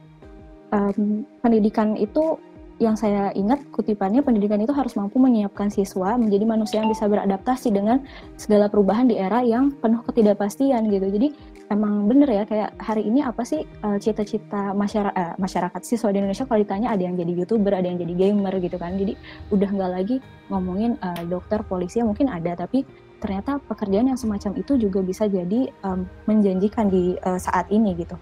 Um, 0.68 1.24
pendidikan 1.40 1.96
itu 1.96 2.36
yang 2.78 2.94
saya 2.94 3.34
ingat 3.34 3.66
kutipannya 3.74 4.22
pendidikan 4.22 4.62
itu 4.62 4.70
harus 4.70 4.94
mampu 4.94 5.18
menyiapkan 5.18 5.74
siswa 5.74 6.14
menjadi 6.14 6.46
manusia 6.46 6.78
yang 6.86 6.90
bisa 6.94 7.10
beradaptasi 7.10 7.74
dengan 7.74 8.06
segala 8.38 8.70
perubahan 8.70 9.10
di 9.10 9.18
era 9.18 9.42
yang 9.42 9.74
penuh 9.82 10.06
ketidakpastian 10.06 10.86
gitu. 10.94 11.10
Jadi 11.10 11.34
emang 11.74 12.06
bener 12.06 12.30
ya 12.30 12.44
kayak 12.46 12.78
hari 12.78 13.10
ini 13.10 13.26
apa 13.26 13.42
sih 13.42 13.66
uh, 13.82 13.98
cita-cita 13.98 14.78
masyarakat 14.78 15.16
uh, 15.18 15.36
masyarakat 15.42 15.82
siswa 15.82 16.14
di 16.14 16.22
Indonesia 16.22 16.46
kalau 16.46 16.62
ditanya 16.62 16.94
ada 16.94 17.02
yang 17.02 17.18
jadi 17.18 17.32
youtuber, 17.34 17.74
ada 17.74 17.88
yang 17.90 17.98
jadi 17.98 18.14
gamer 18.14 18.54
gitu 18.62 18.78
kan. 18.78 18.94
Jadi 18.94 19.18
udah 19.50 19.70
nggak 19.74 19.92
lagi 19.98 20.16
ngomongin 20.54 21.02
uh, 21.02 21.22
dokter, 21.26 21.66
polisi 21.66 21.98
yang 21.98 22.14
mungkin 22.14 22.30
ada 22.30 22.54
tapi 22.54 22.86
ternyata 23.18 23.58
pekerjaan 23.66 24.14
yang 24.14 24.20
semacam 24.22 24.54
itu 24.54 24.78
juga 24.78 25.02
bisa 25.02 25.26
jadi 25.26 25.74
um, 25.82 26.06
menjanjikan 26.30 26.94
di 26.94 27.18
uh, 27.26 27.42
saat 27.42 27.66
ini 27.74 27.98
gitu 27.98 28.14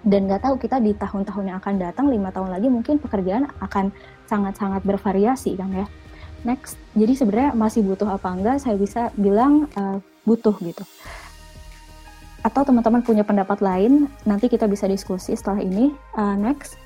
dan 0.00 0.24
nggak 0.24 0.48
tahu 0.48 0.56
kita 0.56 0.80
di 0.80 0.96
tahun-tahun 0.96 1.44
yang 1.44 1.58
akan 1.60 1.74
datang 1.76 2.06
lima 2.08 2.32
tahun 2.32 2.56
lagi 2.56 2.72
mungkin 2.72 2.96
pekerjaan 2.96 3.52
akan 3.60 3.92
sangat-sangat 4.24 4.80
bervariasi 4.84 5.60
kan 5.60 5.68
ya. 5.74 5.86
Next. 6.40 6.80
Jadi 6.96 7.12
sebenarnya 7.20 7.52
masih 7.52 7.84
butuh 7.84 8.08
apa 8.08 8.32
enggak 8.32 8.64
saya 8.64 8.80
bisa 8.80 9.12
bilang 9.20 9.68
uh, 9.76 10.00
butuh 10.24 10.56
gitu. 10.64 10.84
Atau 12.40 12.64
teman-teman 12.64 13.04
punya 13.04 13.28
pendapat 13.28 13.60
lain 13.60 14.08
nanti 14.24 14.48
kita 14.48 14.64
bisa 14.64 14.88
diskusi 14.88 15.36
setelah 15.36 15.60
ini. 15.60 15.92
Uh, 16.16 16.32
next. 16.40 16.80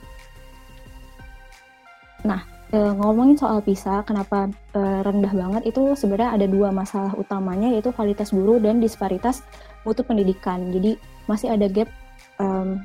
Nah 2.27 2.42
uh, 2.74 2.92
ngomongin 2.98 3.38
soal 3.38 3.62
PISA 3.62 4.03
kenapa 4.03 4.50
rendah 4.74 5.31
banget 5.31 5.70
itu 5.70 5.94
sebenarnya 5.94 6.35
ada 6.35 6.46
dua 6.50 6.74
masalah 6.74 7.14
utamanya 7.14 7.70
yaitu 7.70 7.94
kualitas 7.94 8.35
guru 8.35 8.59
dan 8.59 8.83
disparitas 8.83 9.46
mutu 9.87 10.03
pendidikan. 10.03 10.74
Jadi 10.74 10.98
masih 11.31 11.55
ada 11.55 11.70
gap 11.70 11.87
um, 12.42 12.83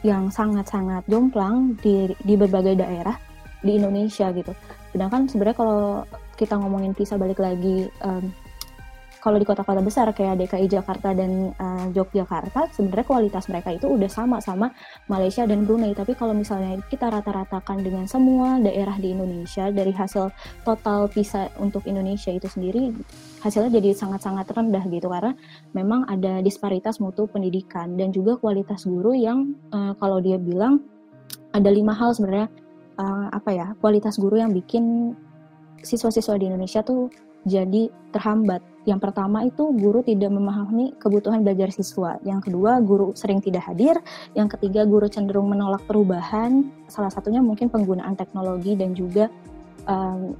yang 0.00 0.32
sangat-sangat 0.32 1.04
jomplang 1.08 1.76
di, 1.84 2.12
di 2.24 2.34
berbagai 2.36 2.80
daerah 2.80 3.16
di 3.60 3.76
Indonesia 3.76 4.32
gitu. 4.32 4.52
Sedangkan 4.90 5.28
sebenarnya 5.28 5.58
kalau 5.60 5.82
kita 6.40 6.56
ngomongin 6.56 6.96
PISA 6.96 7.20
balik 7.20 7.36
lagi 7.36 7.92
um, 8.00 8.32
kalau 9.20 9.36
di 9.36 9.44
kota-kota 9.44 9.84
besar 9.84 10.08
kayak 10.16 10.40
DKI 10.40 10.66
Jakarta 10.66 11.12
dan 11.12 11.52
uh, 11.60 11.86
Yogyakarta 11.92 12.72
sebenarnya 12.72 13.06
kualitas 13.06 13.46
mereka 13.52 13.76
itu 13.76 13.86
udah 13.86 14.08
sama 14.08 14.40
sama 14.40 14.72
Malaysia 15.06 15.44
dan 15.44 15.68
Brunei. 15.68 15.92
Tapi 15.92 16.16
kalau 16.16 16.32
misalnya 16.32 16.80
kita 16.88 17.12
rata-ratakan 17.12 17.84
dengan 17.84 18.08
semua 18.08 18.56
daerah 18.58 18.96
di 18.96 19.12
Indonesia 19.12 19.68
dari 19.68 19.92
hasil 19.92 20.32
total 20.64 21.12
PISA 21.12 21.52
untuk 21.60 21.84
Indonesia 21.84 22.32
itu 22.32 22.48
sendiri 22.48 22.96
hasilnya 23.44 23.76
jadi 23.76 23.92
sangat-sangat 23.92 24.48
rendah 24.50 24.84
gitu. 24.88 25.12
Karena 25.12 25.36
memang 25.76 26.08
ada 26.08 26.40
disparitas 26.40 26.98
mutu 26.98 27.28
pendidikan 27.28 27.94
dan 28.00 28.10
juga 28.10 28.40
kualitas 28.40 28.88
guru 28.88 29.12
yang 29.12 29.52
uh, 29.70 29.92
kalau 30.00 30.18
dia 30.18 30.40
bilang 30.40 30.80
ada 31.52 31.68
lima 31.68 31.92
hal 31.92 32.16
sebenarnya 32.16 32.48
uh, 32.96 33.28
apa 33.30 33.50
ya 33.52 33.66
kualitas 33.84 34.16
guru 34.16 34.40
yang 34.40 34.50
bikin 34.56 35.14
siswa-siswa 35.80 36.36
di 36.36 36.48
Indonesia 36.48 36.80
tuh 36.84 37.08
jadi 37.44 37.88
terhambat. 38.12 38.60
Yang 38.88 39.00
pertama 39.08 39.44
itu 39.44 39.70
guru 39.76 40.00
tidak 40.00 40.32
memahami 40.32 40.96
kebutuhan 40.96 41.44
belajar 41.44 41.68
siswa. 41.68 42.16
Yang 42.24 42.50
kedua 42.50 42.80
guru 42.80 43.12
sering 43.12 43.44
tidak 43.44 43.68
hadir. 43.68 44.00
Yang 44.32 44.56
ketiga 44.56 44.88
guru 44.88 45.06
cenderung 45.06 45.52
menolak 45.52 45.84
perubahan. 45.84 46.68
Salah 46.88 47.12
satunya 47.12 47.44
mungkin 47.44 47.68
penggunaan 47.68 48.16
teknologi 48.16 48.74
dan 48.74 48.96
juga 48.96 49.28
um, 49.84 50.32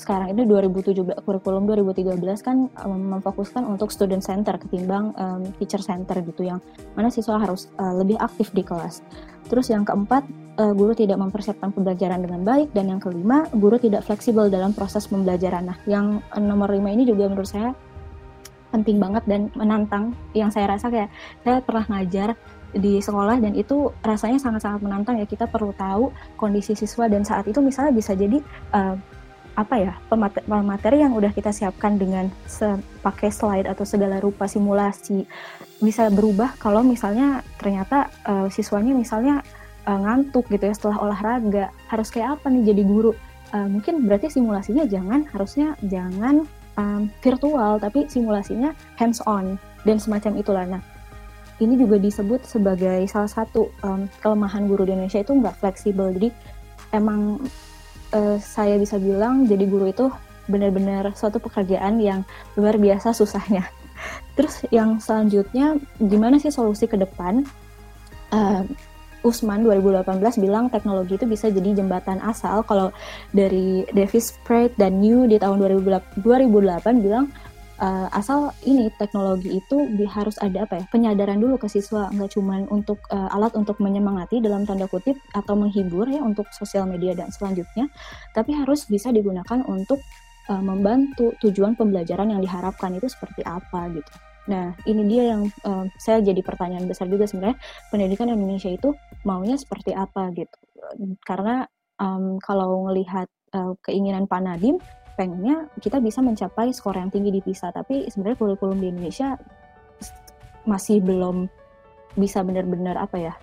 sekarang 0.00 0.32
ini 0.32 0.48
2017 0.48 0.96
kurikulum 1.28 1.68
2013 1.68 2.16
kan 2.40 2.72
um, 2.88 3.20
memfokuskan 3.20 3.68
untuk 3.68 3.92
student 3.92 4.24
center 4.24 4.56
ketimbang 4.56 5.12
um, 5.20 5.44
teacher 5.60 5.84
center 5.84 6.24
gitu 6.24 6.48
yang 6.48 6.64
mana 6.96 7.12
siswa 7.12 7.36
harus 7.36 7.68
uh, 7.76 7.92
lebih 8.00 8.16
aktif 8.16 8.48
di 8.56 8.64
kelas. 8.64 9.04
Terus 9.52 9.68
yang 9.68 9.84
keempat 9.84 10.24
uh, 10.56 10.72
guru 10.72 10.96
tidak 10.96 11.20
mempersiapkan 11.20 11.68
pembelajaran 11.76 12.24
dengan 12.24 12.40
baik 12.48 12.72
dan 12.72 12.88
yang 12.88 13.00
kelima 13.04 13.44
guru 13.52 13.76
tidak 13.76 14.08
fleksibel 14.08 14.48
dalam 14.48 14.72
proses 14.72 15.04
pembelajaran. 15.04 15.68
Nah, 15.68 15.76
yang 15.84 16.24
nomor 16.32 16.72
lima 16.72 16.96
ini 16.96 17.04
juga 17.04 17.28
menurut 17.28 17.52
saya 17.52 17.76
penting 18.72 18.96
banget 18.96 19.26
dan 19.28 19.52
menantang. 19.52 20.16
Yang 20.32 20.56
saya 20.56 20.66
rasa 20.72 20.88
kayak 20.88 21.10
saya 21.44 21.60
pernah 21.60 21.84
ngajar 21.92 22.40
di 22.70 23.02
sekolah 23.02 23.42
dan 23.42 23.58
itu 23.58 23.90
rasanya 24.06 24.38
sangat-sangat 24.38 24.80
menantang 24.86 25.18
ya 25.18 25.26
kita 25.26 25.50
perlu 25.50 25.74
tahu 25.74 26.14
kondisi 26.38 26.78
siswa 26.78 27.10
dan 27.10 27.26
saat 27.26 27.50
itu 27.50 27.58
misalnya 27.58 27.90
bisa 27.90 28.14
jadi 28.14 28.38
uh, 28.70 28.94
apa 29.60 29.76
ya 29.76 29.92
pemateri 30.48 31.04
yang 31.04 31.12
udah 31.12 31.36
kita 31.36 31.52
siapkan 31.52 32.00
dengan 32.00 32.32
pakai 33.04 33.28
slide 33.28 33.68
atau 33.68 33.84
segala 33.84 34.16
rupa 34.16 34.48
simulasi 34.48 35.28
bisa 35.84 36.08
berubah 36.08 36.56
kalau 36.56 36.80
misalnya 36.80 37.44
ternyata 37.60 38.08
uh, 38.24 38.48
siswanya 38.48 38.96
misalnya 38.96 39.44
uh, 39.84 40.00
ngantuk 40.00 40.48
gitu 40.48 40.64
ya 40.64 40.72
setelah 40.72 40.98
olahraga. 41.04 41.68
Harus 41.92 42.08
kayak 42.08 42.40
apa 42.40 42.48
nih 42.48 42.72
jadi 42.72 42.82
guru? 42.88 43.12
Uh, 43.52 43.68
mungkin 43.68 44.08
berarti 44.08 44.32
simulasinya 44.32 44.88
jangan 44.88 45.28
harusnya 45.28 45.76
jangan 45.84 46.48
um, 46.80 47.12
virtual 47.20 47.76
tapi 47.76 48.08
simulasinya 48.08 48.72
hands 48.96 49.20
on 49.28 49.60
dan 49.84 50.00
semacam 50.00 50.32
itulah. 50.40 50.64
Nah 50.64 50.82
ini 51.60 51.76
juga 51.76 52.00
disebut 52.00 52.48
sebagai 52.48 53.04
salah 53.12 53.28
satu 53.28 53.68
um, 53.84 54.08
kelemahan 54.24 54.64
guru 54.64 54.88
di 54.88 54.96
Indonesia 54.96 55.20
itu 55.20 55.36
nggak 55.36 55.60
fleksibel. 55.60 56.08
Jadi 56.16 56.32
emang 56.96 57.44
uh, 58.14 58.36
saya 58.38 58.76
bisa 58.76 58.96
bilang 58.98 59.46
jadi 59.46 59.64
guru 59.66 59.90
itu 59.90 60.06
benar-benar 60.50 61.14
suatu 61.14 61.38
pekerjaan 61.38 62.02
yang 62.02 62.26
luar 62.58 62.76
biasa 62.76 63.14
susahnya. 63.14 63.66
Terus 64.36 64.66
yang 64.74 64.98
selanjutnya 64.98 65.78
gimana 65.98 66.38
sih 66.42 66.50
solusi 66.50 66.90
ke 66.90 66.98
depan? 66.98 67.46
Uh, 68.30 68.62
Usman 69.20 69.68
2018 69.68 70.40
bilang 70.40 70.72
teknologi 70.72 71.20
itu 71.20 71.28
bisa 71.28 71.52
jadi 71.52 71.76
jembatan 71.76 72.24
asal. 72.24 72.64
Kalau 72.64 72.88
dari 73.36 73.84
Davis 73.92 74.32
Pratt 74.48 74.72
dan 74.80 75.04
New 75.04 75.28
di 75.28 75.36
tahun 75.36 75.60
2008, 75.60 76.24
2008 76.24 77.04
bilang 77.04 77.28
uh, 77.80 78.08
asal 78.12 78.52
ini 78.68 78.92
teknologi 79.00 79.58
itu 79.58 79.76
harus 80.06 80.36
ada 80.38 80.68
apa 80.68 80.80
ya 80.80 80.84
penyadaran 80.92 81.40
dulu 81.40 81.56
ke 81.56 81.66
siswa 81.66 82.12
nggak 82.12 82.36
cuma 82.36 82.62
untuk 82.68 83.00
uh, 83.10 83.32
alat 83.34 83.56
untuk 83.56 83.80
menyemangati 83.80 84.38
dalam 84.38 84.68
tanda 84.68 84.86
kutip 84.86 85.16
atau 85.32 85.56
menghibur 85.56 86.06
ya 86.06 86.20
untuk 86.20 86.46
sosial 86.54 86.86
media 86.86 87.16
dan 87.16 87.32
selanjutnya 87.32 87.88
tapi 88.36 88.54
harus 88.54 88.86
bisa 88.86 89.10
digunakan 89.10 89.64
untuk 89.66 89.98
uh, 90.52 90.62
membantu 90.62 91.32
tujuan 91.40 91.74
pembelajaran 91.74 92.30
yang 92.30 92.40
diharapkan 92.44 92.94
itu 92.94 93.08
seperti 93.08 93.42
apa 93.42 93.88
gitu. 93.90 94.12
Nah, 94.48 94.74
ini 94.88 95.06
dia 95.06 95.36
yang 95.36 95.46
uh, 95.62 95.86
saya 96.00 96.24
jadi 96.24 96.42
pertanyaan 96.42 96.88
besar 96.90 97.06
juga 97.06 97.28
sebenarnya 97.28 97.60
pendidikan 97.92 98.32
Indonesia 98.32 98.72
itu 98.72 98.96
maunya 99.22 99.54
seperti 99.54 99.94
apa 99.94 100.32
gitu. 100.34 100.56
Karena 101.22 101.68
um, 102.02 102.40
kalau 102.42 102.88
melihat 102.90 103.30
uh, 103.54 103.78
keinginan 103.84 104.26
Pak 104.26 104.40
Nadim, 104.42 104.80
pengennya 105.20 105.68
kita 105.76 106.00
bisa 106.00 106.24
mencapai 106.24 106.72
skor 106.72 106.96
yang 106.96 107.12
tinggi 107.12 107.28
di 107.28 107.44
PISA, 107.44 107.76
tapi 107.76 108.08
sebenarnya 108.08 108.40
kurikulum 108.40 108.80
di 108.80 108.88
Indonesia 108.88 109.36
masih 110.64 111.04
belum 111.04 111.44
bisa 112.16 112.40
benar-benar 112.40 112.96
apa 112.96 113.16
ya 113.20 113.34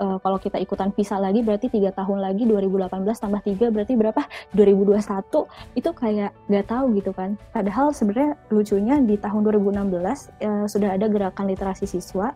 uh, 0.00 0.18
kalau 0.20 0.38
kita 0.40 0.60
ikutan 0.60 0.92
PISA 0.92 1.16
lagi 1.20 1.40
berarti 1.40 1.72
tiga 1.72 1.92
tahun 1.92 2.20
lagi 2.20 2.44
2018 2.44 2.92
tambah 3.16 3.40
tiga 3.44 3.66
berarti 3.72 3.94
berapa? 3.96 4.22
2021 4.52 5.76
itu 5.76 5.90
kayak 5.92 6.30
nggak 6.48 6.66
tahu 6.68 6.84
gitu 6.96 7.10
kan. 7.16 7.36
Padahal 7.52 7.92
sebenarnya 7.92 8.36
lucunya 8.52 8.96
di 9.00 9.16
tahun 9.16 9.40
2016 9.44 9.72
uh, 9.72 10.16
eh, 10.40 10.64
sudah 10.68 10.90
ada 10.96 11.06
gerakan 11.08 11.44
literasi 11.48 11.84
siswa 11.88 12.32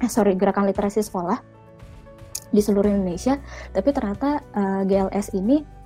eh, 0.00 0.10
sorry 0.10 0.36
gerakan 0.36 0.68
literasi 0.68 1.04
sekolah 1.04 1.38
di 2.50 2.60
seluruh 2.60 2.90
Indonesia. 2.90 3.38
Tapi 3.70 3.88
ternyata 3.92 4.42
uh, 4.56 4.82
GLS 4.84 5.36
ini 5.36 5.79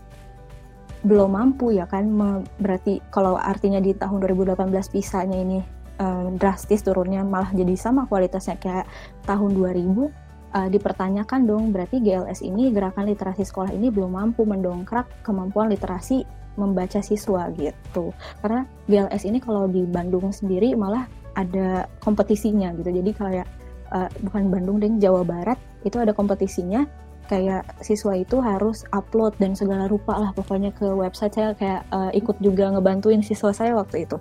belum 1.04 1.36
mampu 1.36 1.76
ya 1.76 1.84
kan 1.84 2.08
berarti 2.56 3.04
kalau 3.12 3.36
artinya 3.36 3.78
di 3.78 3.92
tahun 3.92 4.24
2018 4.24 4.72
pisahnya 4.88 5.36
ini 5.36 5.58
um, 6.00 6.40
drastis 6.40 6.80
turunnya 6.80 7.22
malah 7.22 7.52
jadi 7.52 7.76
sama 7.76 8.08
kualitasnya. 8.08 8.56
Kayak 8.58 8.88
tahun 9.28 9.52
2000 9.54 9.84
uh, 9.84 10.68
dipertanyakan 10.72 11.40
dong 11.44 11.70
berarti 11.70 12.00
GLS 12.00 12.40
ini 12.40 12.72
gerakan 12.72 13.10
literasi 13.10 13.44
sekolah 13.44 13.70
ini 13.74 13.92
belum 13.92 14.16
mampu 14.16 14.48
mendongkrak 14.48 15.06
kemampuan 15.26 15.68
literasi 15.70 16.24
membaca 16.54 17.02
siswa 17.02 17.50
gitu. 17.58 18.14
Karena 18.40 18.64
GLS 18.86 19.26
ini 19.26 19.38
kalau 19.42 19.66
di 19.66 19.82
Bandung 19.84 20.30
sendiri 20.30 20.72
malah 20.78 21.04
ada 21.34 21.90
kompetisinya 21.98 22.70
gitu. 22.78 22.94
Jadi 22.94 23.10
kayak 23.10 23.46
uh, 23.90 24.08
bukan 24.22 24.48
Bandung 24.48 24.78
deh 24.78 24.90
Jawa 25.02 25.26
Barat 25.26 25.58
itu 25.82 25.98
ada 25.98 26.14
kompetisinya 26.14 26.86
kayak 27.26 27.64
siswa 27.80 28.12
itu 28.14 28.40
harus 28.40 28.84
upload 28.92 29.34
dan 29.40 29.56
segala 29.56 29.88
rupa 29.88 30.16
lah 30.16 30.30
pokoknya 30.36 30.70
ke 30.76 30.84
website 30.84 31.34
saya 31.34 31.56
kayak 31.56 31.82
uh, 31.90 32.12
ikut 32.12 32.36
juga 32.44 32.72
ngebantuin 32.72 33.24
siswa 33.24 33.50
saya 33.52 33.72
waktu 33.76 34.04
itu. 34.04 34.20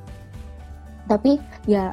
Tapi 1.08 1.40
ya 1.68 1.92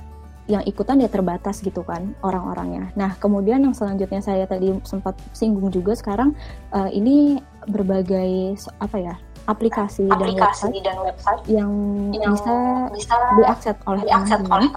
yang 0.51 0.67
ikutan 0.67 0.99
ya 0.99 1.07
terbatas 1.07 1.63
gitu 1.63 1.87
kan 1.87 2.15
orang-orangnya. 2.27 2.91
Nah 2.99 3.15
kemudian 3.19 3.63
yang 3.63 3.75
selanjutnya 3.75 4.19
saya 4.19 4.47
tadi 4.51 4.75
sempat 4.83 5.15
singgung 5.31 5.71
juga 5.71 5.95
sekarang 5.95 6.35
uh, 6.75 6.91
ini 6.91 7.39
berbagai 7.71 8.59
apa 8.83 8.97
ya 8.99 9.15
aplikasi, 9.47 10.07
aplikasi 10.11 10.11
dan, 10.11 10.39
website 10.47 10.83
dan 10.83 10.97
website 11.03 11.43
yang, 11.47 11.71
yang 12.15 12.35
bisa, 12.35 12.55
bisa 12.95 13.15
diakses 13.39 13.77
oleh 13.87 14.03
diakses 14.07 14.41
oleh 14.47 14.71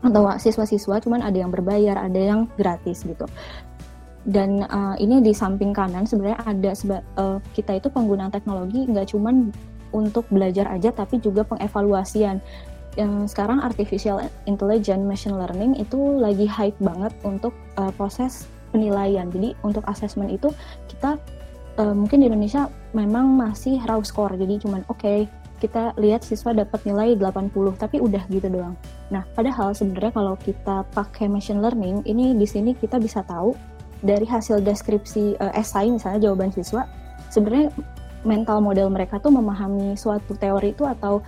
atau 0.00 0.32
siswa-siswa 0.40 0.96
cuman 1.04 1.20
ada 1.20 1.36
yang 1.36 1.52
berbayar 1.52 2.00
ada 2.00 2.20
yang 2.20 2.48
gratis 2.56 3.04
gitu 3.04 3.28
dan 4.28 4.68
uh, 4.68 4.94
ini 5.00 5.24
di 5.24 5.32
samping 5.32 5.72
kanan 5.72 6.04
sebenarnya 6.04 6.40
ada 6.44 6.70
seba, 6.76 7.00
uh, 7.16 7.40
kita 7.56 7.80
itu 7.80 7.88
penggunaan 7.88 8.28
teknologi 8.28 8.84
nggak 8.84 9.16
cuman 9.16 9.48
untuk 9.96 10.28
belajar 10.28 10.68
aja 10.70 10.92
tapi 10.92 11.18
juga 11.18 11.42
pengevaluasian 11.48 12.38
yang 12.98 13.24
sekarang 13.30 13.62
artificial 13.62 14.18
intelligence 14.50 15.06
machine 15.06 15.38
learning 15.38 15.78
itu 15.78 15.96
lagi 16.18 16.44
hype 16.44 16.76
banget 16.82 17.14
untuk 17.22 17.54
uh, 17.78 17.94
proses 17.94 18.50
penilaian. 18.74 19.30
Jadi 19.30 19.54
untuk 19.62 19.86
assessment 19.86 20.30
itu 20.30 20.50
kita 20.90 21.16
uh, 21.78 21.94
mungkin 21.94 22.22
di 22.22 22.26
Indonesia 22.26 22.66
memang 22.92 23.30
masih 23.38 23.78
raw 23.86 24.02
score. 24.02 24.34
Jadi 24.34 24.66
cuman 24.66 24.82
oke 24.90 25.00
okay, 25.00 25.18
kita 25.62 25.94
lihat 26.00 26.24
siswa 26.24 26.56
dapat 26.56 26.82
nilai 26.88 27.14
80 27.14 27.52
tapi 27.78 28.00
udah 28.00 28.24
gitu 28.32 28.48
doang. 28.48 28.74
Nah, 29.12 29.22
padahal 29.36 29.76
sebenarnya 29.76 30.12
kalau 30.16 30.34
kita 30.40 30.88
pakai 30.90 31.28
machine 31.28 31.60
learning 31.60 32.02
ini 32.08 32.32
di 32.34 32.48
sini 32.48 32.72
kita 32.74 32.96
bisa 32.96 33.22
tahu 33.22 33.54
dari 34.00 34.24
hasil 34.24 34.64
deskripsi 34.64 35.36
uh, 35.40 35.52
esai 35.56 35.92
misalnya 35.92 36.30
jawaban 36.30 36.52
siswa 36.52 36.88
sebenarnya 37.30 37.70
mental 38.24 38.60
model 38.60 38.92
mereka 38.92 39.16
tuh 39.20 39.32
memahami 39.32 39.96
suatu 39.96 40.36
teori 40.36 40.76
itu 40.76 40.84
atau 40.84 41.24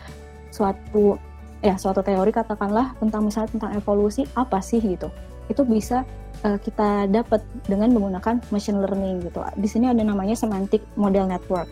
suatu 0.53 1.17
ya 1.65 1.79
suatu 1.79 2.05
teori 2.05 2.35
katakanlah 2.35 2.93
tentang 2.99 3.25
misalnya 3.25 3.51
tentang 3.55 3.73
evolusi 3.79 4.29
apa 4.37 4.61
sih 4.61 4.83
gitu. 4.83 5.09
Itu 5.49 5.65
bisa 5.65 6.05
uh, 6.45 6.59
kita 6.61 7.09
dapat 7.09 7.41
dengan 7.65 7.95
menggunakan 7.97 8.43
machine 8.53 8.83
learning 8.83 9.25
gitu. 9.25 9.41
Di 9.57 9.69
sini 9.71 9.89
ada 9.89 10.03
namanya 10.05 10.37
semantic 10.37 10.85
model 10.99 11.31
network. 11.31 11.71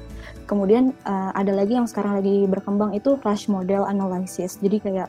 Kemudian 0.49 0.97
uh, 1.05 1.35
ada 1.37 1.53
lagi 1.53 1.77
yang 1.77 1.91
sekarang 1.91 2.23
lagi 2.23 2.47
berkembang 2.49 2.97
itu 2.97 3.19
rush 3.21 3.51
model 3.51 3.85
analysis. 3.85 4.57
Jadi 4.63 4.81
kayak 4.81 5.09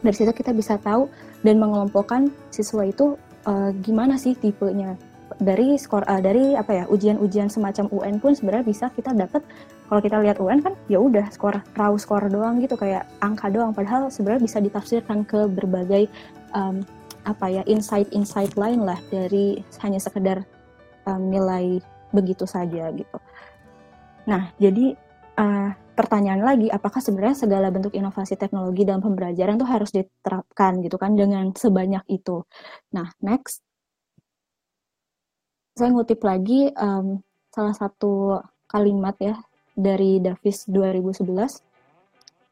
dari 0.00 0.14
situ 0.14 0.30
kita 0.30 0.54
bisa 0.54 0.78
tahu 0.78 1.10
dan 1.42 1.58
mengelompokkan 1.58 2.30
siswa 2.54 2.86
itu 2.86 3.18
uh, 3.48 3.70
gimana 3.80 4.20
sih 4.20 4.36
tipenya? 4.36 4.94
Dari 5.40 5.80
skor 5.80 6.04
uh, 6.04 6.20
dari 6.20 6.52
apa 6.52 6.72
ya 6.72 6.84
ujian-ujian 6.88 7.48
semacam 7.48 7.88
UN 7.88 8.20
pun 8.20 8.36
sebenarnya 8.36 8.66
bisa 8.68 8.86
kita 8.92 9.16
dapat 9.16 9.40
kalau 9.88 10.00
kita 10.04 10.20
lihat 10.20 10.36
UN 10.36 10.60
kan 10.60 10.76
ya 10.92 11.00
udah 11.00 11.24
skor 11.32 11.64
raw 11.76 11.92
skor 11.96 12.28
doang 12.28 12.60
gitu 12.60 12.76
kayak 12.76 13.08
angka 13.24 13.48
doang. 13.48 13.72
Padahal 13.72 14.12
sebenarnya 14.12 14.44
bisa 14.44 14.58
ditafsirkan 14.60 15.24
ke 15.24 15.48
berbagai 15.48 16.12
um, 16.52 16.84
apa 17.24 17.46
ya 17.48 17.62
insight-insight 17.68 18.56
lain 18.56 18.84
lah 18.84 18.96
dari 19.12 19.60
hanya 19.84 20.00
sekedar 20.00 20.44
um, 21.04 21.28
nilai 21.28 21.80
begitu 22.12 22.48
saja 22.48 22.88
gitu. 22.92 23.18
Nah 24.24 24.52
jadi 24.56 24.96
uh, 25.36 25.70
pertanyaan 25.98 26.46
lagi 26.46 26.70
apakah 26.70 27.02
sebenarnya 27.02 27.42
segala 27.42 27.74
bentuk 27.74 27.90
inovasi 27.90 28.38
teknologi 28.38 28.86
dalam 28.86 29.02
pembelajaran 29.02 29.58
itu 29.58 29.66
harus 29.66 29.90
diterapkan 29.90 30.78
gitu 30.86 30.94
kan 30.94 31.18
dengan 31.18 31.50
sebanyak 31.50 32.06
itu. 32.06 32.46
Nah 32.94 33.10
next. 33.18 33.66
Saya 35.74 35.90
ngutip 35.90 36.22
lagi 36.22 36.70
um, 36.78 37.18
salah 37.50 37.74
satu 37.74 38.38
kalimat 38.70 39.18
ya 39.18 39.34
dari 39.74 40.22
Davis 40.22 40.70
2011 40.70 41.66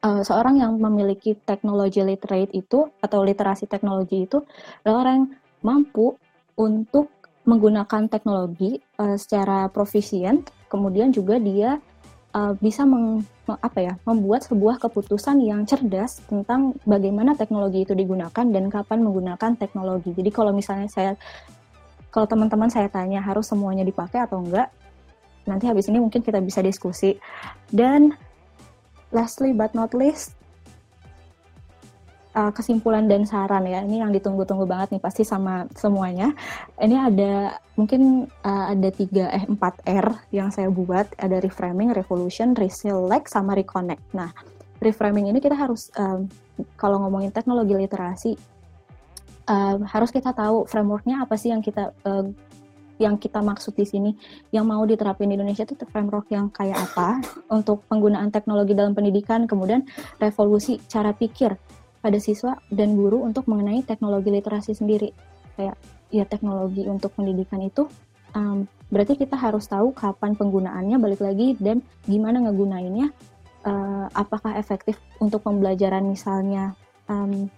uh, 0.03 0.21
seorang 0.23 0.63
yang 0.63 0.75
memiliki 0.79 1.35
teknologi 1.35 2.03
literate 2.03 2.51
itu 2.55 2.87
atau 2.99 3.19
literasi 3.23 3.67
teknologi 3.67 4.27
itu 4.27 4.43
adalah 4.83 5.07
orang 5.07 5.15
yang 5.15 5.27
mampu 5.63 6.15
untuk 6.59 7.11
menggunakan 7.47 8.11
teknologi 8.11 8.79
uh, 8.99 9.15
secara 9.15 9.71
profisien. 9.71 10.43
Kemudian 10.67 11.15
juga 11.15 11.39
dia 11.39 11.79
uh, 12.37 12.53
bisa 12.61 12.85
meng, 12.85 13.25
apa 13.49 13.79
ya 13.81 13.93
membuat 14.05 14.45
sebuah 14.45 14.77
keputusan 14.77 15.41
yang 15.41 15.65
cerdas 15.65 16.21
tentang 16.29 16.77
bagaimana 16.85 17.33
teknologi 17.33 17.81
itu 17.81 17.97
digunakan 17.97 18.45
dan 18.45 18.69
kapan 18.69 19.01
menggunakan 19.01 19.57
teknologi 19.57 20.13
jadi 20.13 20.29
kalau 20.29 20.53
misalnya 20.53 20.85
saya 20.85 21.17
kalau 22.11 22.27
teman-teman 22.27 22.71
saya 22.71 22.87
tanya 22.87 23.19
harus 23.19 23.45
semuanya 23.45 23.83
dipakai 23.83 24.23
atau 24.23 24.41
enggak, 24.41 24.71
nanti 25.45 25.67
habis 25.67 25.85
ini 25.91 25.99
mungkin 25.99 26.23
kita 26.23 26.39
bisa 26.39 26.63
diskusi. 26.63 27.19
Dan 27.69 28.15
lastly 29.11 29.51
but 29.51 29.75
not 29.75 29.91
least, 29.91 30.33
uh, 32.37 32.51
kesimpulan 32.53 33.09
dan 33.09 33.25
saran 33.25 33.65
ya. 33.65 33.81
Ini 33.81 34.05
yang 34.05 34.13
ditunggu-tunggu 34.13 34.69
banget 34.69 34.93
nih 34.93 35.01
pasti 35.01 35.25
sama 35.25 35.65
semuanya. 35.73 36.37
Ini 36.77 36.95
ada 37.09 37.57
mungkin 37.73 38.29
uh, 38.45 38.65
ada 38.69 38.89
tiga 38.93 39.33
eh 39.33 39.43
empat 39.49 39.81
R 39.89 40.29
yang 40.29 40.53
saya 40.53 40.69
buat. 40.69 41.09
Ada 41.17 41.41
reframing, 41.41 41.89
revolution, 41.97 42.53
reselect 42.53 43.33
sama 43.33 43.57
reconnect. 43.57 44.05
Nah 44.13 44.29
reframing 44.77 45.33
ini 45.33 45.41
kita 45.41 45.57
harus 45.57 45.89
um, 45.97 46.29
kalau 46.77 47.01
ngomongin 47.01 47.33
teknologi 47.33 47.73
literasi 47.73 48.31
uh, 49.49 49.81
harus 49.89 50.13
kita 50.13 50.29
tahu 50.29 50.69
frameworknya 50.69 51.25
apa 51.25 51.33
sih 51.33 51.49
yang 51.49 51.65
kita 51.65 51.89
uh, 52.05 52.29
yang 52.97 53.13
kita 53.17 53.41
maksud 53.41 53.77
di 53.77 53.85
sini. 53.85 54.11
Yang 54.53 54.65
mau 54.65 54.83
diterapin 54.85 55.29
di 55.29 55.37
Indonesia 55.37 55.65
itu 55.65 55.85
framework 55.89 56.29
yang 56.33 56.49
kayak 56.53 56.77
apa 56.77 57.21
untuk 57.49 57.85
penggunaan 57.89 58.29
teknologi 58.29 58.73
dalam 58.73 58.93
pendidikan 58.93 59.45
kemudian 59.45 59.85
revolusi 60.17 60.81
cara 60.89 61.13
pikir 61.13 61.57
pada 62.07 62.23
siswa 62.23 62.55
dan 62.71 62.95
guru 62.95 63.27
untuk 63.27 63.51
mengenai 63.51 63.83
teknologi 63.83 64.31
literasi 64.31 64.71
sendiri 64.71 65.11
kayak 65.59 65.75
ya 66.07 66.23
teknologi 66.23 66.87
untuk 66.87 67.11
pendidikan 67.19 67.59
itu 67.59 67.91
um, 68.31 68.63
berarti 68.87 69.19
kita 69.19 69.35
harus 69.35 69.67
tahu 69.67 69.91
kapan 69.91 70.31
penggunaannya 70.39 70.95
balik 71.03 71.19
lagi 71.19 71.59
dan 71.59 71.83
gimana 72.07 72.39
ngegunainnya 72.47 73.11
uh, 73.67 74.07
apakah 74.15 74.55
efektif 74.55 74.95
untuk 75.19 75.43
pembelajaran 75.43 76.07
misalnya 76.07 76.71
um, 77.11 77.51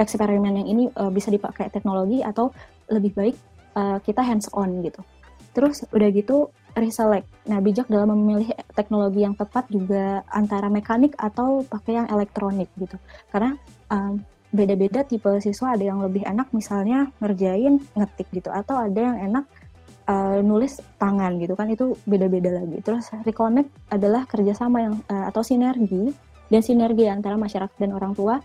eksperimen 0.00 0.64
yang 0.64 0.68
ini 0.72 0.84
uh, 0.96 1.12
bisa 1.12 1.28
dipakai 1.28 1.68
teknologi 1.68 2.24
atau 2.24 2.48
lebih 2.88 3.12
baik 3.12 3.36
uh, 3.76 4.00
kita 4.00 4.24
hands 4.24 4.48
on 4.56 4.80
gitu. 4.80 5.04
Terus 5.52 5.84
udah 5.92 6.08
gitu 6.16 6.48
reselect. 6.72 7.28
Nah, 7.44 7.60
bijak 7.60 7.88
dalam 7.92 8.16
memilih 8.16 8.56
teknologi 8.72 9.20
yang 9.20 9.36
tepat 9.36 9.68
juga 9.68 10.24
antara 10.32 10.72
mekanik 10.72 11.12
atau 11.20 11.60
pakai 11.68 12.00
yang 12.00 12.08
elektronik 12.08 12.72
gitu. 12.80 12.96
Karena 13.28 13.60
um, 13.92 14.24
beda-beda 14.52 15.04
tipe 15.04 15.28
siswa 15.40 15.76
ada 15.76 15.84
yang 15.84 16.00
lebih 16.00 16.24
enak 16.28 16.52
misalnya 16.52 17.08
ngerjain 17.20 17.80
ngetik 17.96 18.28
gitu 18.32 18.52
atau 18.52 18.76
ada 18.76 19.00
yang 19.00 19.16
enak 19.32 19.44
uh, 20.08 20.40
nulis 20.44 20.80
tangan 21.00 21.40
gitu 21.40 21.56
kan 21.56 21.72
itu 21.72 21.96
beda-beda 22.04 22.60
lagi. 22.60 22.80
Terus 22.84 23.08
reconnect 23.24 23.72
adalah 23.88 24.28
kerjasama 24.28 24.78
yang 24.84 24.94
uh, 25.08 25.28
atau 25.32 25.40
sinergi 25.40 26.12
dan 26.52 26.60
sinergi 26.60 27.08
antara 27.08 27.40
masyarakat 27.40 27.76
dan 27.80 27.96
orang 27.96 28.12
tua 28.12 28.44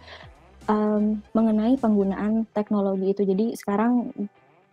um, 0.72 1.20
mengenai 1.36 1.76
penggunaan 1.76 2.48
teknologi 2.56 3.12
itu. 3.12 3.28
Jadi 3.28 3.60
sekarang 3.60 4.16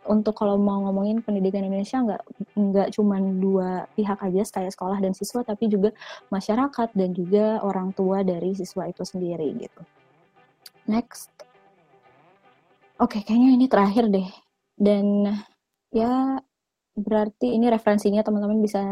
untuk 0.04 0.36
kalau 0.36 0.60
mau 0.60 0.84
ngomongin 0.84 1.24
pendidikan 1.24 1.64
Indonesia 1.64 1.96
nggak 1.98 2.22
nggak 2.54 2.88
cuma 2.92 3.16
dua 3.18 3.88
pihak 3.96 4.20
aja 4.20 4.42
kayak 4.44 4.72
sekolah 4.76 5.00
dan 5.00 5.16
siswa 5.16 5.40
tapi 5.40 5.72
juga 5.72 5.96
masyarakat 6.28 6.92
dan 6.92 7.10
juga 7.16 7.64
orang 7.64 7.96
tua 7.96 8.20
dari 8.20 8.52
siswa 8.52 8.84
itu 8.84 9.02
sendiri 9.02 9.48
gitu. 9.56 9.82
Next. 10.84 11.32
Oke, 13.00 13.18
okay, 13.18 13.20
kayaknya 13.24 13.50
ini 13.56 13.66
terakhir 13.66 14.04
deh. 14.12 14.28
Dan 14.76 15.32
ya 15.90 16.38
berarti 16.94 17.56
ini 17.56 17.66
referensinya 17.72 18.22
teman-teman 18.22 18.62
bisa 18.62 18.82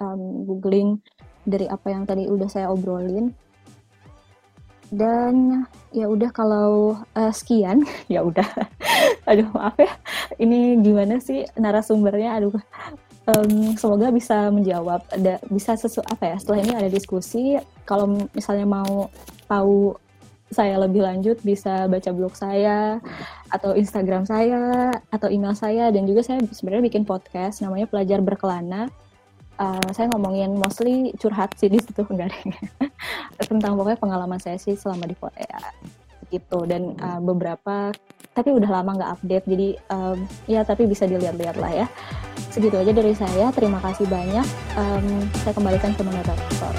um, 0.00 0.48
googling 0.48 1.02
dari 1.44 1.68
apa 1.68 1.92
yang 1.92 2.08
tadi 2.08 2.24
udah 2.30 2.48
saya 2.48 2.70
obrolin. 2.70 3.34
Dan 4.94 5.66
ya 5.90 6.06
udah 6.06 6.30
kalau 6.30 7.02
uh, 7.18 7.32
sekian. 7.34 7.82
Ya 8.12 8.22
udah. 8.22 8.46
Aduh 9.28 9.50
maaf 9.50 9.74
ya. 9.74 9.90
Ini 10.38 10.78
gimana 10.80 11.18
sih 11.18 11.42
narasumbernya? 11.58 12.38
Aduh. 12.38 12.54
Um, 13.24 13.74
semoga 13.74 14.14
bisa 14.14 14.54
menjawab. 14.54 15.02
Ada 15.10 15.42
bisa 15.50 15.74
sesu 15.74 15.98
apa 16.06 16.30
ya? 16.30 16.36
Setelah 16.38 16.60
ini 16.62 16.72
ada 16.78 16.88
diskusi. 16.92 17.58
Kalau 17.82 18.28
misalnya 18.30 18.68
mau 18.68 19.10
tahu 19.50 19.98
saya 20.52 20.76
lebih 20.76 21.02
lanjut 21.02 21.40
bisa 21.40 21.88
baca 21.88 22.10
blog 22.12 22.36
saya 22.36 23.00
atau 23.48 23.72
Instagram 23.72 24.28
saya 24.28 24.92
atau 25.08 25.28
email 25.32 25.56
saya. 25.56 25.88
Dan 25.90 26.04
juga 26.04 26.22
saya 26.22 26.42
sebenarnya 26.44 26.84
bikin 26.92 27.02
podcast 27.08 27.64
namanya 27.64 27.88
pelajar 27.88 28.20
berkelana. 28.20 28.90
Uh, 29.54 29.86
saya 29.94 30.10
ngomongin 30.10 30.50
mostly 30.58 31.14
curhat 31.14 31.54
sih 31.54 31.70
di 31.70 31.78
situ 31.78 32.02
tentang 33.50 33.78
pokoknya 33.78 33.98
pengalaman 34.02 34.42
saya 34.42 34.58
sih 34.58 34.74
selama 34.74 35.06
di 35.06 35.14
Korea 35.14 35.62
gitu. 36.28 36.66
Dan 36.66 36.98
uh, 36.98 37.22
beberapa 37.22 37.94
tapi 38.34 38.50
udah 38.50 38.66
lama 38.66 38.98
nggak 38.98 39.12
update 39.14 39.46
jadi 39.46 39.68
um, 39.94 40.18
ya 40.50 40.66
tapi 40.66 40.90
bisa 40.90 41.06
dilihat-lihat 41.06 41.54
lah 41.54 41.70
ya. 41.70 41.86
Segitu 42.50 42.74
aja 42.74 42.90
dari 42.90 43.14
saya 43.14 43.54
terima 43.54 43.78
kasih 43.78 44.10
banyak. 44.10 44.46
Um, 44.74 45.30
saya 45.46 45.54
kembalikan 45.54 45.94
ke 45.94 46.02
moderator 46.02 46.74